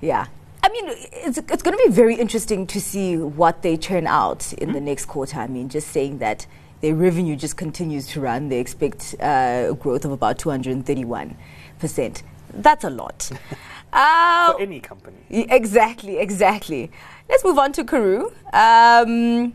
Yeah. 0.00 0.26
I 0.62 0.68
mean, 0.68 0.84
it's, 1.12 1.38
it's 1.38 1.62
going 1.62 1.78
to 1.78 1.84
be 1.86 1.92
very 1.92 2.16
interesting 2.16 2.66
to 2.66 2.80
see 2.80 3.16
what 3.16 3.62
they 3.62 3.76
turn 3.76 4.08
out 4.08 4.52
in 4.54 4.72
the 4.72 4.80
next 4.80 5.06
quarter. 5.06 5.38
I 5.38 5.46
mean, 5.46 5.68
just 5.68 5.88
saying 5.88 6.18
that 6.18 6.46
their 6.80 6.94
revenue 6.94 7.36
just 7.36 7.56
continues 7.56 8.06
to 8.08 8.20
run. 8.20 8.48
They 8.48 8.58
expect 8.60 9.14
uh, 9.20 9.72
growth 9.72 10.04
of 10.04 10.12
about 10.12 10.38
231%. 10.38 12.22
That's 12.54 12.84
a 12.84 12.90
lot. 12.90 13.30
Uh, 13.92 14.52
For 14.52 14.60
any 14.60 14.80
company. 14.80 15.16
exactly, 15.30 16.18
exactly. 16.18 16.90
Let's 17.30 17.42
move 17.44 17.56
on 17.56 17.72
to 17.72 17.84
Karoo. 17.84 18.30
Um, 18.52 19.54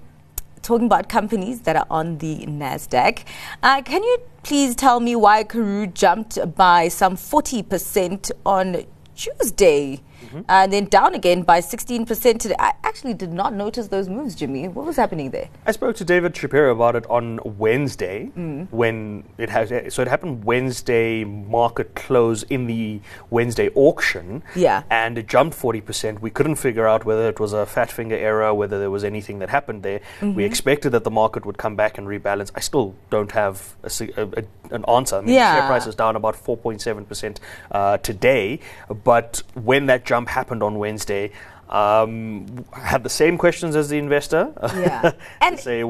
talking 0.63 0.87
about 0.87 1.09
companies 1.09 1.61
that 1.61 1.75
are 1.75 1.85
on 1.91 2.17
the 2.17 2.37
NASDAQ. 2.47 3.23
Uh, 3.61 3.81
can 3.83 4.01
you 4.01 4.17
please 4.41 4.73
tell 4.75 4.99
me 4.99 5.15
why 5.15 5.43
Karoo 5.43 5.85
jumped 5.87 6.39
by 6.55 6.87
some 6.87 7.17
40% 7.17 8.31
on 8.43 8.83
Tuesday? 9.15 10.01
And 10.49 10.71
then 10.71 10.85
down 10.85 11.15
again 11.15 11.41
by 11.43 11.59
16% 11.59 12.39
today. 12.39 12.55
I 12.59 12.73
actually 12.83 13.13
did 13.13 13.31
not 13.33 13.53
notice 13.53 13.87
those 13.87 14.07
moves, 14.09 14.35
Jimmy. 14.35 14.67
What 14.67 14.85
was 14.85 14.95
happening 14.95 15.31
there? 15.31 15.49
I 15.65 15.71
spoke 15.71 15.95
to 15.97 16.05
David 16.05 16.35
Shapiro 16.35 16.71
about 16.71 16.95
it 16.95 17.05
on 17.09 17.39
Wednesday 17.43 18.29
Mm. 18.37 18.67
when 18.71 19.23
it 19.37 19.49
has 19.49 19.71
so 19.93 20.01
it 20.01 20.07
happened 20.07 20.43
Wednesday 20.43 21.23
market 21.23 21.95
close 21.95 22.43
in 22.43 22.67
the 22.67 23.01
Wednesday 23.29 23.69
auction. 23.75 24.43
Yeah. 24.55 24.83
And 24.89 25.17
it 25.17 25.27
jumped 25.27 25.55
40%. 25.57 26.21
We 26.21 26.29
couldn't 26.29 26.55
figure 26.55 26.87
out 26.87 27.05
whether 27.05 27.27
it 27.29 27.39
was 27.39 27.53
a 27.53 27.65
fat 27.65 27.91
finger 27.91 28.15
error, 28.15 28.53
whether 28.53 28.79
there 28.79 28.91
was 28.91 29.03
anything 29.03 29.39
that 29.39 29.49
happened 29.49 29.83
there. 29.83 29.99
Mm-hmm. 30.19 30.33
We 30.35 30.43
expected 30.45 30.91
that 30.91 31.03
the 31.03 31.11
market 31.11 31.45
would 31.45 31.57
come 31.57 31.75
back 31.75 31.97
and 31.97 32.07
rebalance. 32.07 32.51
I 32.55 32.59
still 32.61 32.95
don't 33.09 33.31
have 33.31 33.75
a, 33.83 33.89
a, 34.17 34.23
a, 34.39 34.43
an 34.75 34.85
answer. 34.87 35.15
I 35.17 35.19
mean, 35.19 35.27
the 35.27 35.33
Yeah. 35.33 35.55
share 35.59 35.67
price 35.67 35.87
is 35.87 35.95
down 35.95 36.15
about 36.15 36.35
4.7% 36.35 37.37
uh, 37.71 37.97
today, 37.97 38.59
but 39.03 39.41
when 39.55 39.85
that 39.87 40.03
jump 40.11 40.27
happened 40.27 40.61
on 40.61 40.73
Wednesday, 40.77 41.31
um, 41.69 42.65
had 42.73 43.01
the 43.01 43.09
same 43.21 43.37
questions 43.37 43.77
as 43.77 43.87
the 43.87 43.97
investor. 43.97 44.43
Yeah. 44.61 45.11
and 45.41 45.53
And- 45.55 45.59
say, 45.59 45.83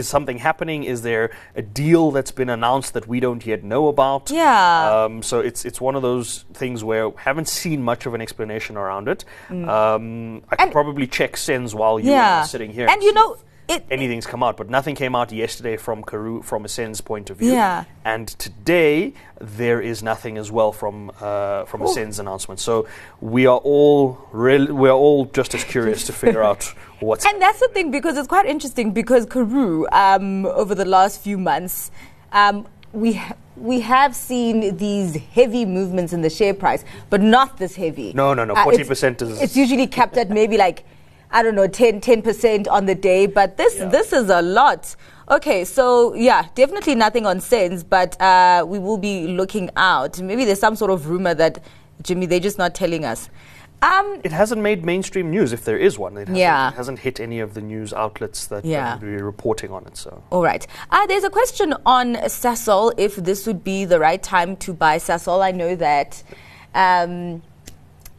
is 0.00 0.08
something 0.08 0.38
happening? 0.38 0.82
Is 0.94 1.02
there 1.02 1.30
a 1.54 1.62
deal 1.62 2.10
that's 2.10 2.32
been 2.40 2.50
announced 2.50 2.90
that 2.94 3.06
we 3.06 3.20
don't 3.20 3.44
yet 3.46 3.62
know 3.62 3.86
about? 3.86 4.30
Yeah. 4.30 5.04
Um, 5.04 5.22
so 5.22 5.38
it's 5.48 5.64
it's 5.64 5.80
one 5.80 5.94
of 5.98 6.02
those 6.02 6.44
things 6.62 6.82
where 6.82 7.04
haven't 7.28 7.48
seen 7.48 7.78
much 7.90 8.02
of 8.06 8.14
an 8.14 8.20
explanation 8.20 8.76
around 8.76 9.06
it. 9.14 9.24
Um, 9.50 10.42
I 10.50 10.56
could 10.56 10.68
Mm. 10.68 10.72
Probably 10.72 11.06
check 11.06 11.36
Sens 11.36 11.72
while 11.74 11.96
you 12.00 12.10
yeah. 12.10 12.40
are 12.42 12.44
sitting 12.54 12.72
here. 12.72 12.88
And 12.90 13.00
you 13.02 13.12
know, 13.18 13.36
it, 13.68 13.84
anything's 13.90 14.26
come 14.26 14.42
out, 14.42 14.56
but 14.56 14.68
nothing 14.70 14.94
came 14.94 15.14
out 15.14 15.30
yesterday 15.32 15.76
from 15.76 16.02
Karoo 16.02 16.42
from 16.42 16.64
a 16.64 16.68
Sens 16.68 17.00
point 17.00 17.30
of 17.30 17.36
view. 17.36 17.52
Yeah. 17.52 17.84
And 18.04 18.28
today 18.28 19.12
there 19.40 19.80
is 19.80 20.02
nothing 20.02 20.38
as 20.38 20.50
well 20.50 20.72
from 20.72 21.10
uh, 21.20 21.64
from 21.66 21.82
a 21.82 21.84
Ooh. 21.84 21.92
Sens 21.94 22.18
announcement. 22.18 22.60
So 22.60 22.86
we 23.20 23.46
are 23.46 23.58
all 23.58 24.18
real, 24.32 24.72
we 24.74 24.88
are 24.88 24.92
all 24.96 25.26
just 25.26 25.54
as 25.54 25.64
curious 25.64 26.04
to 26.06 26.12
figure 26.12 26.42
out 26.42 26.64
what's 27.00 27.24
And 27.26 27.40
that's 27.40 27.60
the 27.60 27.68
thing 27.68 27.90
because 27.90 28.16
it's 28.16 28.28
quite 28.28 28.46
interesting 28.46 28.92
because 28.92 29.26
Karoo, 29.26 29.86
um, 29.92 30.46
over 30.46 30.74
the 30.74 30.84
last 30.86 31.20
few 31.20 31.36
months, 31.38 31.90
um, 32.32 32.66
we 32.92 33.14
ha- 33.14 33.34
we 33.56 33.80
have 33.80 34.14
seen 34.14 34.76
these 34.76 35.16
heavy 35.16 35.64
movements 35.66 36.12
in 36.12 36.22
the 36.22 36.30
share 36.30 36.54
price, 36.54 36.84
but 37.10 37.20
not 37.20 37.58
this 37.58 37.74
heavy. 37.76 38.12
No, 38.14 38.32
no, 38.32 38.44
no, 38.44 38.54
Uh, 38.54 38.64
40% 38.64 39.20
is- 39.22 39.42
It's 39.42 39.56
usually 39.56 39.86
capped 39.88 40.16
at 40.16 40.30
maybe 40.30 40.56
like 40.56 40.84
I 41.30 41.42
don't 41.42 41.54
know 41.54 41.66
10, 41.66 42.00
10% 42.00 42.68
on 42.70 42.86
the 42.86 42.94
day, 42.94 43.26
but 43.26 43.56
this 43.56 43.76
Yeah. 43.76 43.86
this 43.86 44.12
is 44.12 44.30
a 44.30 44.40
lot. 44.42 44.96
Okay, 45.30 45.64
so 45.64 46.14
yeah, 46.14 46.46
definitely 46.54 46.94
nothing 46.94 47.26
on 47.26 47.40
Sens, 47.40 47.84
but 47.84 48.18
uh, 48.20 48.64
we 48.66 48.78
will 48.78 48.96
be 48.96 49.26
looking 49.28 49.68
out. 49.76 50.18
Maybe 50.20 50.44
there's 50.46 50.60
some 50.60 50.74
sort 50.76 50.90
of 50.90 51.08
rumor 51.10 51.34
that 51.34 51.58
Jimmy 52.02 52.26
they're 52.26 52.40
just 52.40 52.56
not 52.58 52.74
telling 52.74 53.04
us. 53.04 53.28
Um, 53.80 54.20
It 54.24 54.32
hasn't 54.32 54.60
made 54.60 54.84
mainstream 54.84 55.30
news, 55.30 55.52
if 55.52 55.64
there 55.64 55.76
is 55.76 55.98
one. 55.98 56.14
It 56.16 56.20
hasn't, 56.28 56.36
Yeah. 56.38 56.68
it 56.70 56.74
hasn't 56.74 56.98
hit 57.00 57.20
any 57.20 57.38
of 57.38 57.54
the 57.54 57.60
news 57.60 57.92
outlets 57.92 58.46
that 58.46 58.64
Yeah. 58.64 58.94
would 58.94 59.02
be 59.02 59.22
reporting 59.22 59.70
on 59.70 59.84
it. 59.86 59.96
So 59.96 60.22
All 60.30 60.42
right. 60.42 60.66
Uh, 60.90 61.06
there's 61.06 61.22
a 61.24 61.30
question 61.30 61.74
on 61.86 62.14
Sasol 62.26 62.92
if 62.96 63.14
this 63.16 63.46
would 63.46 63.62
be 63.62 63.84
the 63.84 64.00
right 64.00 64.20
time 64.22 64.56
to 64.56 64.72
buy 64.72 64.96
Sasol. 64.98 65.42
I 65.42 65.52
know 65.52 65.76
that. 65.76 66.22
Um, 66.74 67.42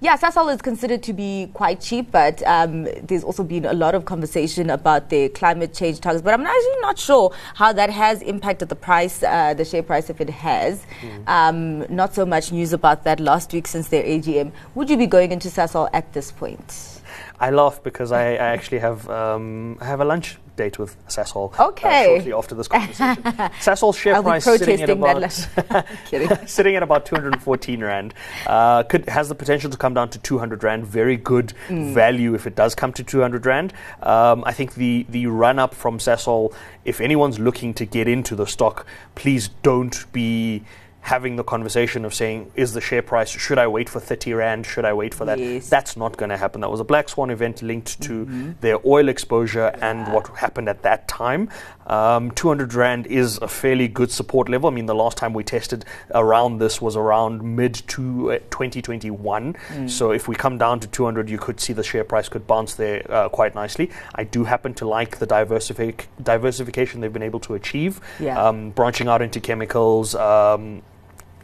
yeah, 0.02 0.16
Sasol 0.16 0.54
is 0.54 0.62
considered 0.62 1.04
to 1.04 1.14
be 1.14 1.50
quite 1.54 1.82
cheap, 1.82 2.12
but 2.12 2.42
um, 2.44 2.86
there's 3.04 3.24
also 3.24 3.44
been 3.44 3.66
a 3.66 3.74
lot 3.74 3.96
of 3.96 4.06
conversation 4.06 4.70
about 4.70 5.10
their 5.10 5.28
climate 5.28 5.74
change 5.74 6.00
targets. 6.00 6.24
But 6.24 6.34
I'm 6.34 6.46
actually 6.46 6.82
not 6.82 6.98
sure 6.98 7.34
how 7.56 7.74
that 7.74 7.90
has 7.90 8.22
impacted 8.22 8.70
the 8.70 8.76
price, 8.76 9.24
uh, 9.24 9.54
the 9.54 9.66
share 9.66 9.84
price, 9.84 10.10
if 10.10 10.22
it 10.22 10.30
has. 10.30 10.86
Um, 11.28 11.80
not 11.94 12.14
so 12.14 12.26
much 12.26 12.52
news 12.54 12.72
about 12.72 13.04
that 13.04 13.20
last 13.20 13.52
week 13.52 13.68
since 13.68 13.90
their 13.90 14.04
AGM. 14.04 14.54
Would 14.76 14.90
you 14.90 14.96
be 14.96 15.08
going 15.08 15.34
into 15.34 15.50
Sasol 15.50 15.90
at 15.92 16.14
this 16.14 16.32
point? 16.32 17.02
I 17.42 17.50
laugh 17.52 17.84
because 17.84 18.12
I, 18.14 18.34
I 18.34 18.48
actually 18.56 18.80
have 18.80 19.10
um, 19.10 19.78
I 19.82 19.86
have 19.86 20.00
a 20.00 20.06
lunch 20.06 20.38
date 20.60 20.78
with 20.78 20.96
Cecil 21.08 21.54
Okay. 21.58 22.04
uh, 22.04 22.04
shortly 22.18 22.34
after 22.34 22.54
this 22.54 22.68
conversation. 22.68 23.24
Sasol's 23.62 23.98
share 23.98 24.22
price 24.22 24.44
sitting 24.44 24.82
at 24.82 24.90
about 24.90 25.32
sitting 26.50 26.76
at 26.76 26.84
about 26.84 27.06
214 27.06 27.82
rand. 27.82 28.14
Uh, 28.46 28.84
could 28.84 29.08
has 29.08 29.30
the 29.30 29.36
potential 29.36 29.70
to 29.72 29.78
come 29.78 29.94
down 29.94 30.10
to 30.10 30.20
200 30.20 30.64
rand. 30.64 30.86
Very 30.86 31.16
good 31.18 31.54
Mm. 31.70 31.94
value 31.94 32.34
if 32.36 32.46
it 32.48 32.56
does 32.56 32.74
come 32.76 32.92
to 32.94 33.04
200 33.04 33.46
rand. 33.46 33.74
Um, 34.04 34.44
I 34.46 34.52
think 34.54 34.74
the 34.76 35.06
the 35.10 35.28
run 35.28 35.60
up 35.60 35.74
from 35.74 35.98
Sasol, 36.00 36.54
If 36.86 37.00
anyone's 37.02 37.40
looking 37.40 37.74
to 37.76 37.86
get 37.86 38.08
into 38.08 38.36
the 38.36 38.46
stock, 38.46 38.86
please 39.16 39.50
don't 39.64 39.98
be 40.12 40.64
having 41.02 41.38
the 41.38 41.44
conversation 41.44 42.06
of 42.06 42.14
saying, 42.14 42.52
is 42.56 42.74
the 42.74 42.82
share 42.82 43.02
price, 43.02 43.30
should 43.30 43.58
I 43.58 43.68
wait 43.68 43.90
for 43.90 44.00
30 44.00 44.34
Rand? 44.34 44.66
Should 44.66 44.86
I 44.86 44.94
wait 44.94 45.14
for 45.14 45.26
that? 45.26 45.40
Yes. 45.40 45.68
That's 45.70 45.96
not 45.98 46.18
going 46.18 46.30
to 46.30 46.38
happen. 46.38 46.62
That 46.62 46.70
was 46.70 46.80
a 46.80 46.84
Black 46.84 47.10
Swan 47.10 47.30
event 47.30 47.62
linked 47.62 48.00
to 48.02 48.10
Mm-hmm. 48.26 48.52
their 48.62 48.78
oil 48.86 49.08
exposure 49.10 49.68
and 49.82 50.12
what 50.14 50.28
happened 50.38 50.68
at 50.70 50.84
that 50.84 51.08
time. 51.08 51.50
Um, 51.88 52.30
200 52.32 52.74
Rand 52.76 53.08
is 53.08 53.38
a 53.40 53.48
fairly 53.48 53.88
good 53.88 54.12
support 54.12 54.50
level. 54.50 54.70
I 54.70 54.74
mean, 54.74 54.86
the 54.86 54.94
last 54.94 55.18
time 55.18 55.34
we 55.34 55.44
tested 55.44 55.86
around 56.14 56.60
this 56.60 56.80
was 56.82 56.96
around 56.96 57.42
mid 57.44 57.74
to 57.88 58.34
uh, 58.34 58.40
2021. 58.52 59.54
Mm. 59.54 59.90
So 59.90 60.12
if 60.12 60.28
we 60.28 60.36
come 60.36 60.58
down 60.60 60.80
to 60.82 60.88
200, 60.88 61.30
you 61.30 61.38
could 61.40 61.60
see 61.60 61.74
the 61.74 61.82
share 61.84 62.04
price 62.04 62.30
could 62.30 62.46
bounce 62.46 62.76
there 62.76 63.04
uh, 63.12 63.30
quite 63.30 63.56
nicely. 63.56 63.90
I 64.14 64.26
do 64.26 64.44
happen 64.44 64.74
to 64.76 64.88
like 64.88 65.18
the 65.18 65.26
diversific- 65.26 66.06
diversification 66.22 67.02
they've 67.02 67.12
been 67.14 67.24
able 67.24 67.40
to 67.42 67.56
achieve, 67.56 68.00
Yeah. 68.20 68.40
um, 68.40 68.70
branching 68.72 69.08
out 69.08 69.22
into 69.22 69.40
chemicals. 69.40 70.14
Um, 70.14 70.84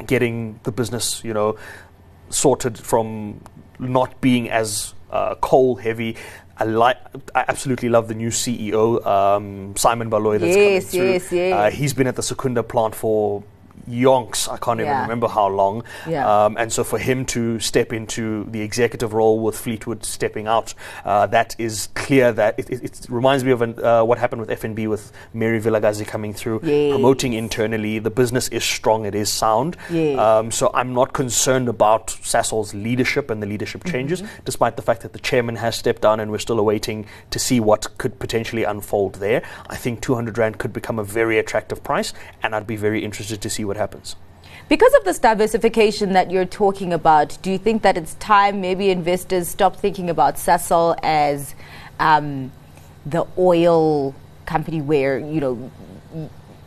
getting 0.07 0.59
the 0.63 0.71
business, 0.71 1.23
you 1.23 1.33
know, 1.33 1.57
sorted 2.29 2.77
from 2.77 3.41
not 3.79 4.19
being 4.21 4.49
as 4.49 4.93
uh, 5.11 5.35
coal 5.35 5.75
heavy. 5.75 6.15
I 6.57 6.63
like. 6.63 6.97
I 7.35 7.43
absolutely 7.47 7.89
love 7.89 8.07
the 8.07 8.15
new 8.15 8.29
CEO, 8.29 9.05
um, 9.05 9.75
Simon 9.75 10.09
Baloyi. 10.09 10.39
That's 10.39 10.55
Yes, 10.55 10.91
coming 10.91 11.01
through. 11.01 11.11
yes, 11.11 11.31
yes. 11.31 11.53
Uh, 11.53 11.77
he's 11.77 11.93
been 11.93 12.07
at 12.07 12.15
the 12.15 12.23
Secunda 12.23 12.63
plant 12.63 12.95
for 12.95 13.43
yonks. 13.89 14.51
I 14.51 14.57
can't 14.57 14.79
even 14.79 14.97
remember 15.01 15.27
how 15.27 15.47
long. 15.47 15.83
Yeah. 16.07 16.45
Um, 16.45 16.57
and 16.57 16.71
so 16.71 16.83
for 16.83 16.97
him 16.97 17.25
to 17.27 17.59
step 17.59 17.93
into 17.93 18.45
the 18.45 18.61
executive 18.61 19.13
role 19.13 19.39
with 19.39 19.57
Fleetwood 19.57 20.03
stepping 20.05 20.47
out, 20.47 20.73
uh, 21.03 21.27
that 21.27 21.55
is 21.59 21.89
clear 21.93 22.31
that 22.33 22.57
it, 22.57 22.69
it, 22.69 22.83
it 22.83 23.05
reminds 23.09 23.43
me 23.43 23.51
of 23.51 23.61
an, 23.61 23.83
uh, 23.83 24.03
what 24.03 24.17
happened 24.17 24.41
with 24.41 24.49
FNB 24.49 24.87
with 24.89 25.11
Mary 25.33 25.59
Vilakazi 25.61 26.05
coming 26.07 26.33
through, 26.33 26.61
Yes. 26.63 26.91
promoting 26.93 27.33
internally. 27.33 27.99
The 27.99 28.09
business 28.09 28.47
is 28.49 28.63
strong, 28.63 29.05
it 29.05 29.13
is 29.15 29.31
sound. 29.31 29.77
Yes. 29.91 30.17
Um, 30.17 30.51
so 30.51 30.71
I'm 30.73 30.93
not 30.93 31.13
concerned 31.13 31.67
about 31.69 32.07
Sasol's 32.07 32.73
leadership 32.73 33.29
and 33.29 33.41
the 33.41 33.47
leadership 33.47 33.83
changes, 33.83 34.21
Mm-hmm. 34.21 34.45
despite 34.45 34.75
the 34.77 34.81
fact 34.81 35.01
that 35.01 35.13
the 35.13 35.19
chairman 35.19 35.57
has 35.57 35.75
stepped 35.75 36.01
down 36.01 36.19
and 36.19 36.31
we're 36.31 36.37
still 36.39 36.59
awaiting 36.59 37.05
to 37.31 37.39
see 37.39 37.59
what 37.59 37.97
could 37.97 38.17
potentially 38.19 38.63
unfold 38.63 39.15
there. 39.15 39.43
I 39.69 39.75
think 39.75 40.01
200 40.01 40.37
Rand 40.37 40.57
could 40.57 40.71
become 40.71 40.99
a 40.99 41.03
very 41.03 41.37
attractive 41.37 41.83
price, 41.83 42.13
and 42.41 42.55
I'd 42.55 42.65
be 42.67 42.75
very 42.77 43.03
interested 43.03 43.41
to 43.41 43.49
see 43.49 43.64
what 43.65 43.77
happens. 43.77 44.15
Because 44.67 44.93
of 44.95 45.03
this 45.03 45.19
diversification 45.19 46.13
that 46.13 46.31
you're 46.31 46.45
talking 46.45 46.91
about, 46.91 47.37
do 47.41 47.51
you 47.51 47.57
think 47.57 47.83
that 47.83 47.97
it's 47.97 48.15
time 48.15 48.61
maybe 48.61 48.89
investors 48.89 49.47
stop 49.47 49.75
thinking 49.75 50.09
about 50.09 50.35
Sasol 50.35 50.97
as 51.03 51.53
um, 51.99 52.51
the 53.05 53.27
oil 53.37 54.15
company 54.45 54.81
where, 54.81 55.19
you 55.19 55.39
know, 55.39 55.71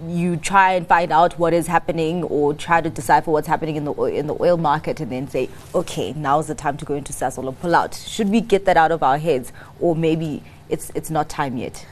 you 0.07 0.37
try 0.37 0.75
and 0.75 0.87
find 0.87 1.11
out 1.11 1.37
what 1.41 1.53
is 1.53 1.67
happening 1.67 2.23
or 2.25 2.55
try 2.55 2.81
to 2.81 2.89
decipher 2.89 3.33
what's 3.33 3.49
happening 3.49 3.75
in 3.75 3.85
the 3.85 3.93
oil, 3.99 4.05
in 4.05 4.29
the 4.29 4.37
oil 4.41 4.57
market 4.57 5.01
and 5.01 5.11
then 5.11 5.29
say, 5.29 5.49
okay, 5.75 6.13
now's 6.13 6.47
the 6.47 6.55
time 6.55 6.77
to 6.77 6.85
go 6.85 6.95
into 6.95 7.13
Sasol 7.13 7.45
or 7.47 7.53
pull 7.53 7.75
out. 7.75 7.95
Should 7.95 8.29
we 8.29 8.41
get 8.41 8.65
that 8.67 8.77
out 8.77 8.93
of 8.93 9.03
our 9.03 9.19
heads 9.19 9.53
or 9.81 9.97
maybe 9.97 10.45
it's, 10.69 10.93
it's 10.95 11.11
not 11.11 11.29
time 11.29 11.57
yet? 11.57 11.85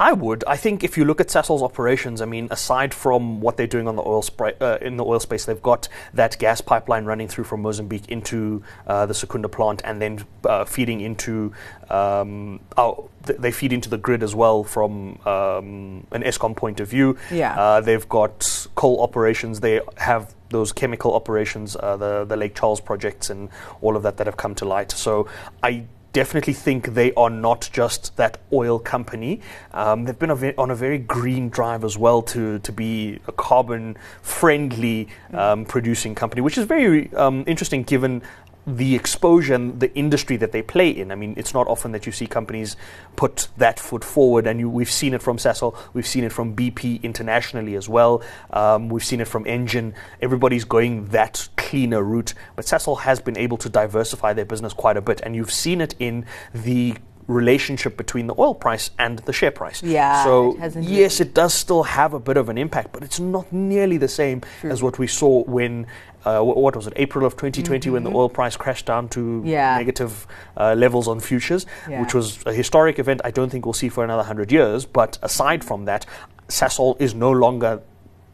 I 0.00 0.14
would. 0.14 0.42
I 0.46 0.56
think 0.56 0.82
if 0.82 0.96
you 0.96 1.04
look 1.04 1.20
at 1.20 1.28
Sasol's 1.28 1.62
operations, 1.62 2.22
I 2.22 2.24
mean, 2.24 2.48
aside 2.50 2.94
from 2.94 3.42
what 3.42 3.58
they're 3.58 3.66
doing 3.66 3.86
on 3.86 3.96
the 3.96 4.02
oil 4.02 4.22
spri- 4.22 4.60
uh, 4.60 4.78
in 4.80 4.96
the 4.96 5.04
oil 5.04 5.20
space, 5.20 5.44
they've 5.44 5.62
got 5.62 5.88
that 6.14 6.38
gas 6.38 6.62
pipeline 6.62 7.04
running 7.04 7.28
through 7.28 7.44
from 7.44 7.60
Mozambique 7.60 8.08
into 8.08 8.62
uh, 8.86 9.04
the 9.04 9.12
Secunda 9.12 9.50
plant, 9.50 9.82
and 9.84 10.00
then 10.00 10.24
uh, 10.46 10.64
feeding 10.64 11.02
into 11.02 11.52
um, 11.90 12.60
oh, 12.78 13.10
th- 13.26 13.38
they 13.38 13.52
feed 13.52 13.74
into 13.74 13.90
the 13.90 13.98
grid 13.98 14.22
as 14.22 14.34
well 14.34 14.64
from 14.64 15.18
um, 15.26 16.06
an 16.12 16.22
Eskom 16.22 16.56
point 16.56 16.80
of 16.80 16.88
view. 16.88 17.18
Yeah. 17.30 17.54
Uh, 17.60 17.80
they've 17.82 18.08
got 18.08 18.66
coal 18.76 19.02
operations. 19.02 19.60
They 19.60 19.82
have 19.98 20.34
those 20.48 20.72
chemical 20.72 21.14
operations, 21.14 21.76
uh, 21.76 21.98
the 21.98 22.24
the 22.24 22.38
Lake 22.38 22.54
Charles 22.54 22.80
projects, 22.80 23.28
and 23.28 23.50
all 23.82 23.96
of 23.96 24.02
that 24.04 24.16
that 24.16 24.26
have 24.26 24.38
come 24.38 24.54
to 24.54 24.64
light. 24.64 24.92
So 24.92 25.28
I 25.62 25.84
definitely 26.12 26.52
think 26.52 26.94
they 26.94 27.12
are 27.14 27.30
not 27.30 27.68
just 27.72 28.16
that 28.16 28.38
oil 28.52 28.78
company. 28.78 29.40
Um, 29.72 30.04
they've 30.04 30.18
been 30.18 30.30
a 30.30 30.36
ve- 30.36 30.54
on 30.58 30.70
a 30.70 30.74
very 30.74 30.98
green 30.98 31.48
drive 31.48 31.84
as 31.84 31.96
well 31.96 32.22
to, 32.22 32.58
to 32.60 32.72
be 32.72 33.20
a 33.26 33.32
carbon 33.32 33.96
friendly 34.22 35.08
um, 35.32 35.64
producing 35.64 36.14
company, 36.14 36.42
which 36.42 36.58
is 36.58 36.66
very 36.66 37.12
um, 37.14 37.44
interesting 37.46 37.82
given 37.82 38.22
the 38.66 38.94
exposure 38.94 39.54
and 39.54 39.80
the 39.80 39.92
industry 39.94 40.36
that 40.36 40.52
they 40.52 40.62
play 40.62 40.90
in. 40.90 41.10
I 41.10 41.14
mean, 41.14 41.34
it's 41.36 41.54
not 41.54 41.66
often 41.66 41.92
that 41.92 42.06
you 42.06 42.12
see 42.12 42.26
companies 42.26 42.76
put 43.16 43.48
that 43.56 43.80
foot 43.80 44.04
forward, 44.04 44.46
and 44.46 44.60
you, 44.60 44.68
we've 44.68 44.90
seen 44.90 45.14
it 45.14 45.22
from 45.22 45.38
Sasol, 45.38 45.76
we've 45.92 46.06
seen 46.06 46.24
it 46.24 46.32
from 46.32 46.54
BP 46.54 47.02
internationally 47.02 47.74
as 47.74 47.88
well, 47.88 48.22
um, 48.52 48.88
we've 48.88 49.04
seen 49.04 49.20
it 49.20 49.28
from 49.28 49.46
Engen. 49.46 49.94
Everybody's 50.20 50.64
going 50.64 51.06
that 51.06 51.48
cleaner 51.56 52.02
route, 52.02 52.34
but 52.56 52.64
Sasol 52.64 53.00
has 53.00 53.20
been 53.20 53.36
able 53.36 53.56
to 53.58 53.68
diversify 53.68 54.32
their 54.32 54.44
business 54.44 54.72
quite 54.72 54.96
a 54.96 55.02
bit, 55.02 55.20
and 55.22 55.34
you've 55.34 55.52
seen 55.52 55.80
it 55.80 55.94
in 55.98 56.26
the 56.54 56.96
relationship 57.30 57.96
between 57.96 58.26
the 58.26 58.34
oil 58.38 58.54
price 58.54 58.90
and 58.98 59.20
the 59.20 59.32
share 59.32 59.52
price. 59.52 59.82
Yeah, 59.82 60.24
So 60.24 60.56
it 60.60 60.76
yes, 60.82 61.20
it 61.20 61.32
does 61.32 61.54
still 61.54 61.84
have 61.84 62.12
a 62.12 62.20
bit 62.20 62.36
of 62.36 62.48
an 62.48 62.58
impact, 62.58 62.92
but 62.92 63.02
it's 63.02 63.20
not 63.20 63.50
nearly 63.52 63.96
the 63.96 64.08
same 64.08 64.42
as 64.64 64.82
what 64.82 64.98
we 64.98 65.06
saw 65.06 65.44
when. 65.44 65.86
Uh, 66.24 66.42
what 66.42 66.76
was 66.76 66.86
it? 66.86 66.92
April 66.96 67.24
of 67.24 67.32
2020, 67.36 67.88
when 67.90 68.04
the 68.04 68.10
oil 68.10 68.28
price 68.28 68.56
crashed 68.56 68.86
down 68.86 69.08
to 69.08 69.20
Mm-hmm. 69.20 69.46
Yeah. 69.46 69.76
negative 69.78 70.26
uh, 70.56 70.74
levels 70.74 71.08
on 71.08 71.20
futures, 71.20 71.64
Yeah. 71.88 72.00
which 72.02 72.12
was 72.14 72.44
a 72.46 72.52
historic 72.52 72.98
event. 72.98 73.20
I 73.24 73.30
don't 73.30 73.48
think 73.50 73.64
we'll 73.64 73.72
see 73.72 73.88
for 73.88 74.04
another 74.04 74.22
hundred 74.24 74.52
years. 74.52 74.84
But 74.86 75.18
aside 75.22 75.64
from 75.64 75.84
that, 75.86 76.04
Sasol 76.48 77.00
is 77.00 77.14
no 77.14 77.30
longer 77.30 77.80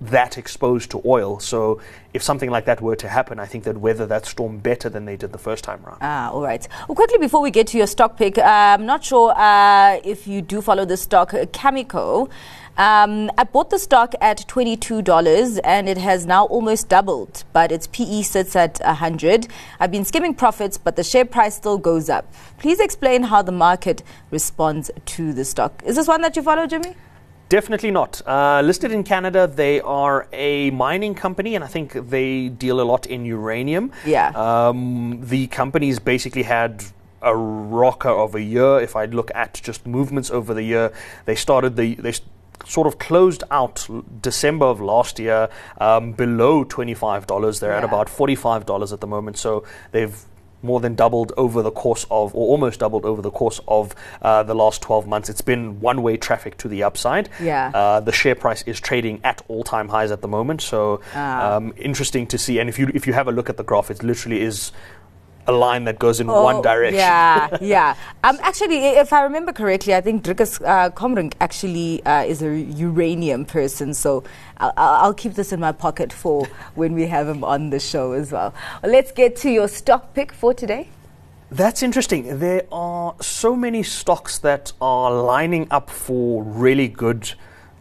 that 0.00 0.36
exposed 0.36 0.90
to 0.90 1.02
oil. 1.04 1.40
So 1.40 1.80
if 2.12 2.22
something 2.22 2.50
like 2.50 2.66
that 2.66 2.80
were 2.80 2.96
to 2.96 3.08
happen, 3.08 3.38
I 3.38 3.46
think 3.46 3.64
they'd 3.64 3.76
weather 3.76 4.06
that 4.06 4.26
storm 4.26 4.58
better 4.58 4.88
than 4.88 5.04
they 5.06 5.16
did 5.16 5.32
the 5.32 5.38
first 5.38 5.64
time 5.64 5.84
around. 5.84 5.98
Ah, 6.02 6.30
all 6.30 6.42
right. 6.42 6.66
Well, 6.88 6.96
quickly 6.96 7.18
before 7.18 7.40
we 7.40 7.50
get 7.50 7.66
to 7.68 7.78
your 7.78 7.86
stock 7.86 8.16
pick, 8.16 8.36
uh, 8.38 8.42
I'm 8.42 8.86
not 8.86 9.04
sure 9.04 9.32
uh, 9.36 10.00
if 10.04 10.26
you 10.26 10.42
do 10.42 10.60
follow 10.60 10.84
the 10.84 10.96
stock 10.96 11.32
uh, 11.32 11.46
Cameco. 11.46 12.30
Um, 12.78 13.30
I 13.38 13.44
bought 13.44 13.70
the 13.70 13.78
stock 13.78 14.14
at 14.20 14.46
$22 14.48 15.60
and 15.64 15.88
it 15.88 15.96
has 15.96 16.26
now 16.26 16.44
almost 16.44 16.90
doubled, 16.90 17.44
but 17.54 17.72
its 17.72 17.86
PE 17.86 18.20
sits 18.20 18.54
at 18.54 18.78
100. 18.84 19.48
I've 19.80 19.90
been 19.90 20.04
skimming 20.04 20.34
profits, 20.34 20.76
but 20.76 20.94
the 20.94 21.02
share 21.02 21.24
price 21.24 21.54
still 21.56 21.78
goes 21.78 22.10
up. 22.10 22.30
Please 22.58 22.78
explain 22.78 23.22
how 23.24 23.40
the 23.40 23.52
market 23.52 24.02
responds 24.30 24.90
to 25.06 25.32
the 25.32 25.46
stock. 25.46 25.82
Is 25.86 25.96
this 25.96 26.06
one 26.06 26.20
that 26.20 26.36
you 26.36 26.42
follow, 26.42 26.66
Jimmy? 26.66 26.96
Definitely 27.48 27.92
not. 27.92 28.22
Uh, 28.26 28.60
listed 28.64 28.90
in 28.90 29.04
Canada, 29.04 29.46
they 29.46 29.80
are 29.80 30.26
a 30.32 30.70
mining 30.70 31.14
company, 31.14 31.54
and 31.54 31.62
I 31.62 31.68
think 31.68 31.92
they 32.10 32.48
deal 32.48 32.80
a 32.80 32.82
lot 32.82 33.06
in 33.06 33.24
uranium. 33.24 33.92
Yeah. 34.04 34.30
Um, 34.34 35.20
the 35.22 35.46
company's 35.46 36.00
basically 36.00 36.42
had 36.42 36.84
a 37.22 37.36
rocker 37.36 38.08
of 38.10 38.34
a 38.34 38.42
year. 38.42 38.80
If 38.80 38.96
I 38.96 39.04
look 39.04 39.30
at 39.34 39.60
just 39.62 39.86
movements 39.86 40.30
over 40.30 40.54
the 40.54 40.62
year, 40.64 40.92
they 41.24 41.36
started 41.36 41.76
the 41.76 41.94
they 41.94 42.08
s- 42.10 42.20
sort 42.64 42.88
of 42.88 42.98
closed 42.98 43.44
out 43.50 43.86
December 44.22 44.66
of 44.66 44.80
last 44.80 45.18
year 45.20 45.48
um, 45.80 46.12
below 46.12 46.64
twenty 46.64 46.94
five 46.94 47.26
dollars. 47.28 47.60
They're 47.60 47.72
at 47.72 47.84
about 47.84 48.08
forty 48.08 48.34
five 48.34 48.66
dollars 48.66 48.92
at 48.92 49.00
the 49.00 49.06
moment. 49.06 49.38
So 49.38 49.64
they've 49.92 50.16
more 50.62 50.80
than 50.80 50.94
doubled 50.94 51.32
over 51.36 51.62
the 51.62 51.70
course 51.70 52.04
of, 52.10 52.34
or 52.34 52.48
almost 52.48 52.80
doubled 52.80 53.04
over 53.04 53.22
the 53.22 53.30
course 53.30 53.60
of 53.68 53.94
uh, 54.22 54.42
the 54.42 54.54
last 54.54 54.82
12 54.82 55.06
months. 55.06 55.28
It's 55.28 55.40
been 55.42 55.80
one 55.80 56.02
way 56.02 56.16
traffic 56.16 56.56
to 56.58 56.68
the 56.68 56.82
upside. 56.82 57.28
Yeah. 57.40 57.70
Uh, 57.74 58.00
the 58.00 58.12
share 58.12 58.34
price 58.34 58.62
is 58.62 58.80
trading 58.80 59.20
at 59.22 59.42
all 59.48 59.62
time 59.62 59.88
highs 59.88 60.10
at 60.10 60.22
the 60.22 60.28
moment. 60.28 60.62
So 60.62 61.00
Ah. 61.14 61.54
um, 61.56 61.72
interesting 61.76 62.26
to 62.28 62.38
see. 62.38 62.58
And 62.58 62.68
if 62.68 62.78
you 62.78 62.90
if 62.94 63.06
you 63.06 63.12
have 63.12 63.28
a 63.28 63.32
look 63.32 63.48
at 63.50 63.56
the 63.56 63.64
graph, 63.64 63.90
it 63.90 64.02
literally 64.02 64.40
is 64.40 64.72
a 65.48 65.52
line 65.52 65.84
that 65.84 65.98
goes 65.98 66.20
in 66.20 66.28
one 66.28 66.56
Oh, 66.56 66.62
direction. 66.62 66.98
Yeah, 66.98 67.56
yeah. 67.60 67.96
Um, 68.22 68.38
actually, 68.40 68.78
if 68.86 69.12
I 69.12 69.22
remember 69.24 69.52
correctly, 69.52 69.94
I 69.94 70.00
think 70.00 70.22
Drikus 70.22 70.60
uh, 70.64 70.90
Combrink 70.90 71.34
actually 71.40 72.04
uh, 72.06 72.22
is 72.22 72.42
a 72.42 72.56
uranium 72.56 73.44
person. 73.44 73.92
So 73.94 74.22
I'll, 74.58 74.72
I'll 74.76 74.94
I'll 75.06 75.14
keep 75.14 75.34
this 75.34 75.52
in 75.52 75.58
my 75.58 75.72
pocket 75.72 76.12
for 76.12 76.46
when 76.76 76.94
we 76.94 77.06
have 77.08 77.26
him 77.28 77.42
on 77.42 77.70
the 77.70 77.80
show 77.80 78.12
as 78.12 78.30
well. 78.30 78.36
well. 78.36 78.52
Let's 78.82 79.12
get 79.12 79.36
to 79.36 79.50
your 79.50 79.68
stock 79.68 80.14
pick 80.14 80.32
for 80.32 80.52
today. 80.54 80.88
That's 81.50 81.82
interesting. 81.82 82.38
There 82.38 82.64
are 82.72 83.14
so 83.20 83.54
many 83.56 83.82
stocks 83.82 84.38
that 84.40 84.72
are 84.80 85.10
lining 85.12 85.68
up 85.70 85.90
for 85.90 86.42
really 86.42 86.88
good 86.88 87.32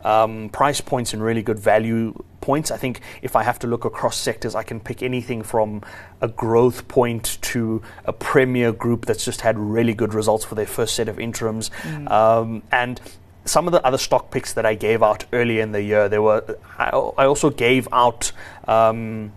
um, 0.06 0.50
price 0.50 0.80
points 0.80 1.14
and 1.14 1.22
really 1.22 1.42
good 1.42 1.60
value 1.60 2.14
points. 2.40 2.72
I 2.72 2.78
think 2.78 3.02
if 3.22 3.36
I 3.36 3.44
have 3.44 3.60
to 3.60 3.68
look 3.68 3.86
across 3.86 4.16
sectors, 4.16 4.56
I 4.56 4.64
can 4.64 4.80
pick 4.80 5.02
anything 5.02 5.42
from 5.42 5.82
a 6.22 6.30
Growthpoint 6.30 7.42
to 7.42 7.82
a 8.06 8.14
premier 8.14 8.72
group 8.72 9.06
that's 9.06 9.26
just 9.26 9.42
had 9.42 9.58
really 9.58 9.94
good 9.94 10.14
results 10.14 10.46
for 10.46 10.56
their 10.56 10.68
first 10.68 10.96
set 10.96 11.10
of 11.10 11.20
interims. 11.20 11.72
Um, 12.08 12.62
and 12.72 13.02
some 13.46 13.68
of 13.68 13.74
the 13.74 13.86
other 13.86 13.98
stock 13.98 14.32
picks 14.32 14.54
that 14.54 14.66
I 14.66 14.76
gave 14.76 15.02
out 15.04 15.26
earlier 15.34 15.62
in 15.62 15.72
the 15.72 15.82
year, 15.82 16.08
there 16.08 16.22
were. 16.22 16.58
I, 16.78 16.90
I 16.90 17.26
also 17.26 17.50
gave 17.50 17.88
out. 17.92 18.32
Um, 18.68 19.34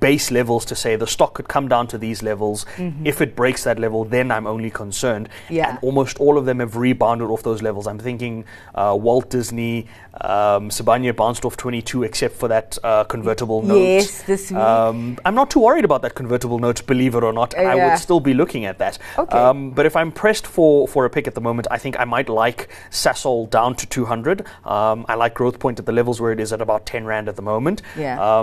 base 0.00 0.30
levels 0.30 0.64
to 0.66 0.74
say 0.74 0.96
the 0.96 1.06
stock 1.06 1.34
could 1.34 1.48
come 1.48 1.68
down 1.68 1.86
to 1.88 1.98
these 1.98 2.22
levels. 2.22 2.66
If 3.04 3.20
it 3.20 3.34
breaks 3.34 3.64
that 3.64 3.78
level, 3.78 4.04
then 4.04 4.30
I'm 4.30 4.46
only 4.46 4.70
concerned. 4.70 5.28
Yeah. 5.48 5.70
And 5.70 5.78
almost 5.82 6.18
all 6.20 6.38
of 6.38 6.44
them 6.44 6.60
have 6.60 6.76
rebounded 6.76 7.28
off 7.28 7.42
those 7.42 7.62
levels. 7.62 7.86
I'm 7.86 7.98
thinking 7.98 8.44
uh, 8.74 8.96
Walt 9.00 9.30
Disney, 9.30 9.86
um, 10.20 10.70
Sibanye 10.70 11.14
bounced 11.14 11.44
off 11.44 11.56
22, 11.56 12.02
except 12.02 12.34
for 12.36 12.48
that 12.48 12.78
uh, 12.82 13.04
convertible 13.04 13.62
note. 13.62 13.78
Yes, 13.78 14.22
this 14.22 14.50
week. 14.50 14.58
Um, 14.58 15.18
I'm 15.24 15.34
not 15.34 15.50
too 15.50 15.60
worried 15.60 15.84
about 15.84 16.02
that 16.02 16.14
convertible 16.14 16.58
note, 16.58 16.86
believe 16.86 17.14
it 17.14 17.22
or 17.22 17.32
not. 17.32 17.56
Uh, 17.56 17.62
I 17.62 17.74
yeah. 17.74 17.90
would 17.90 17.98
still 17.98 18.20
be 18.20 18.34
looking 18.34 18.64
at 18.64 18.78
that. 18.78 18.98
Okay. 19.16 19.36
Um, 19.36 19.70
but 19.70 19.86
if 19.86 19.96
I'm 19.96 20.12
pressed 20.12 20.46
for, 20.46 20.86
for 20.86 21.04
a 21.04 21.10
pick 21.10 21.26
at 21.26 21.34
the 21.34 21.40
moment, 21.40 21.68
I 21.70 21.78
think 21.78 21.98
I 21.98 22.04
might 22.04 22.28
like 22.28 22.68
Sasol 22.90 23.48
down 23.48 23.74
to 23.76 23.86
200. 23.86 24.46
Um, 24.64 25.06
I 25.08 25.14
like 25.14 25.34
Growthpoint 25.34 25.78
at 25.78 25.86
the 25.86 25.92
levels 25.92 26.20
where 26.20 26.32
it 26.32 26.40
is 26.40 26.52
at 26.52 26.60
about 26.60 26.86
10 26.86 27.04
Rand 27.04 27.28
at 27.28 27.36
the 27.36 27.42
moment. 27.42 27.82
Yeah. 27.96 28.38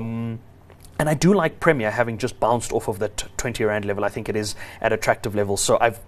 And 0.98 1.10
I 1.10 1.14
do 1.14 1.34
like 1.34 1.60
Premier 1.60 1.92
having 1.92 2.18
just 2.18 2.40
bounced 2.40 2.72
off 2.72 2.88
of 2.88 3.00
that 3.00 3.24
20 3.38 3.64
Rand 3.66 3.86
level. 3.86 4.06
I 4.06 4.10
think 4.10 4.30
it 4.30 4.36
is 4.36 4.56
at 4.82 4.94
attractive 4.94 5.36
levels. 5.36 5.62
So 5.62 5.78
I've 5.80 6.00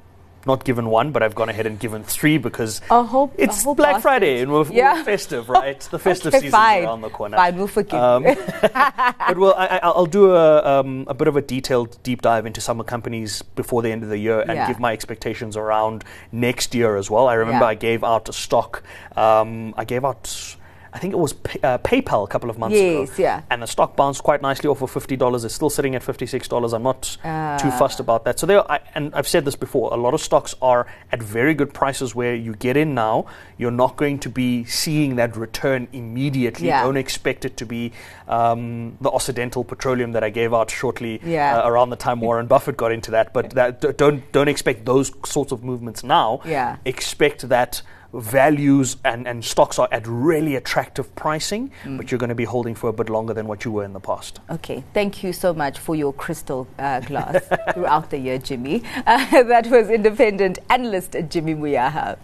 not 0.45 0.63
given 0.63 0.87
one, 0.89 1.11
but 1.11 1.21
I've 1.21 1.35
gone 1.35 1.49
ahead 1.49 1.65
and 1.65 1.77
given 1.77 2.05
three 2.05 2.37
because 2.37 2.79
whole- 2.89 3.33
it's 3.37 3.65
Black 3.65 3.77
basket. 3.77 4.01
Friday 4.01 4.39
and 4.41 4.49
we're, 4.49 4.63
we're 4.63 5.03
festive, 5.03 5.49
right? 5.49 5.77
The 5.81 5.99
festive 5.99 6.27
Okay, 6.33 6.37
season's 6.37 6.51
fine. 6.53 6.85
around 6.85 7.01
the 7.01 7.09
corner. 7.09 7.35
Fine, 7.35 7.57
we'll 7.57 7.67
forgive 7.67 7.99
Um, 7.99 8.23
but 8.61 9.37
well, 9.37 9.53
I, 9.57 9.67
I- 9.67 9.77
I'll 9.79 10.05
do 10.05 10.33
a, 10.33 10.79
um, 10.79 11.03
a 11.09 11.13
bit 11.13 11.27
of 11.27 11.35
a 11.35 11.41
detailed 11.41 12.01
deep 12.01 12.21
dive 12.21 12.45
into 12.45 12.61
some 12.61 12.81
companies 12.83 13.41
before 13.41 13.81
the 13.81 13.91
end 13.91 14.03
of 14.03 14.09
the 14.09 14.17
year 14.17 14.39
and 14.39 14.53
Yeah. 14.53 14.67
give 14.67 14.79
my 14.79 14.93
expectations 14.93 15.57
around 15.57 16.05
next 16.31 16.73
year 16.73 16.95
as 16.95 17.11
well. 17.11 17.27
I 17.27 17.33
remember 17.33 17.65
Yeah. 17.65 17.69
I 17.71 17.75
gave 17.75 18.05
out 18.05 18.29
a 18.29 18.33
stock. 18.33 18.83
Um, 19.17 19.73
I 19.75 19.83
gave 19.83 20.05
out. 20.05 20.55
I 20.97 20.99
think 20.99 21.13
it 21.13 21.19
was 21.19 21.33
Pay- 21.33 21.59
uh, 21.61 21.77
PayPal 21.77 22.23
a 22.23 22.27
couple 22.27 22.49
of 22.49 22.57
months 22.57 22.75
Yes, 22.75 23.09
ago. 23.13 23.21
yeah. 23.21 23.41
And 23.51 23.61
the 23.61 23.67
stock 23.67 23.95
bounced 23.95 24.23
quite 24.23 24.41
nicely 24.41 24.67
off 24.67 24.81
of 24.81 24.89
fifty 24.89 25.15
dollars. 25.15 25.45
It's 25.45 25.53
still 25.53 25.69
sitting 25.69 25.93
at 25.93 26.01
fifty 26.01 26.25
six 26.25 26.47
dollars. 26.47 26.73
I'm 26.73 26.81
not 26.81 27.03
too 27.03 27.19
Ah. 27.23 27.75
fussed 27.77 27.99
about 27.99 28.25
that. 28.25 28.39
So 28.39 28.47
there, 28.47 28.63
I, 28.71 28.79
and 28.95 29.13
I've 29.13 29.27
said 29.27 29.45
this 29.45 29.55
before. 29.55 29.93
A 29.93 29.97
lot 29.97 30.15
of 30.15 30.21
stocks 30.21 30.55
are 30.59 30.87
at 31.11 31.21
very 31.21 31.53
good 31.53 31.71
prices 31.71 32.15
where 32.15 32.33
you 32.33 32.55
get 32.55 32.75
in 32.77 32.95
now. 32.95 33.27
You're 33.59 33.77
not 33.85 33.95
going 33.95 34.17
to 34.19 34.29
be 34.29 34.65
seeing 34.65 35.17
that 35.17 35.37
return 35.37 35.87
immediately. 35.93 36.67
Yeah. 36.67 36.81
Don't 36.83 36.97
expect 36.97 37.45
it 37.45 37.57
to 37.57 37.65
be 37.67 37.91
um, 38.27 38.97
the 38.99 39.11
Occidental 39.11 39.63
Petroleum 39.63 40.13
that 40.13 40.23
I 40.23 40.29
gave 40.31 40.51
out 40.53 40.71
shortly 40.71 41.21
Yeah. 41.23 41.59
uh, 41.59 41.69
around 41.69 41.91
the 41.91 41.95
time 41.95 42.21
Warren 42.21 42.47
Buffett 42.47 42.75
got 42.75 42.91
into 42.91 43.11
that. 43.11 43.33
But 43.33 43.51
that, 43.51 43.97
don't 43.97 44.23
don't 44.31 44.47
expect 44.47 44.85
those 44.85 45.11
sorts 45.25 45.51
of 45.51 45.63
movements 45.63 46.03
now. 46.03 46.41
Yeah. 46.43 46.77
Expect 46.85 47.47
that 47.49 47.83
values 48.13 48.97
and, 49.05 49.27
and 49.27 49.43
stocks 49.43 49.79
are 49.79 49.87
at 49.91 50.05
really 50.07 50.55
attractive 50.55 51.13
pricing, 51.15 51.71
Mm. 51.83 51.97
but 51.97 52.11
you're 52.11 52.17
going 52.19 52.29
to 52.29 52.35
be 52.35 52.45
holding 52.45 52.75
for 52.75 52.89
a 52.89 52.93
bit 52.93 53.09
longer 53.09 53.33
than 53.33 53.47
what 53.47 53.65
you 53.65 53.71
were 53.71 53.83
in 53.83 53.93
the 53.93 53.99
past. 53.99 54.39
Okay, 54.49 54.83
thank 54.93 55.23
you 55.23 55.33
so 55.33 55.53
much 55.53 55.77
for 55.79 55.95
your 55.95 56.13
crystal 56.13 56.67
uh, 56.79 56.99
glass 57.01 57.43
throughout 57.73 58.09
the 58.09 58.17
year, 58.17 58.37
Jimmy. 58.37 58.83
Uh, 59.07 59.43
that 59.43 59.67
was 59.67 59.89
independent 59.89 60.59
analyst 60.69 61.15
Jimmy 61.29 61.55
Moyaha. 61.55 62.17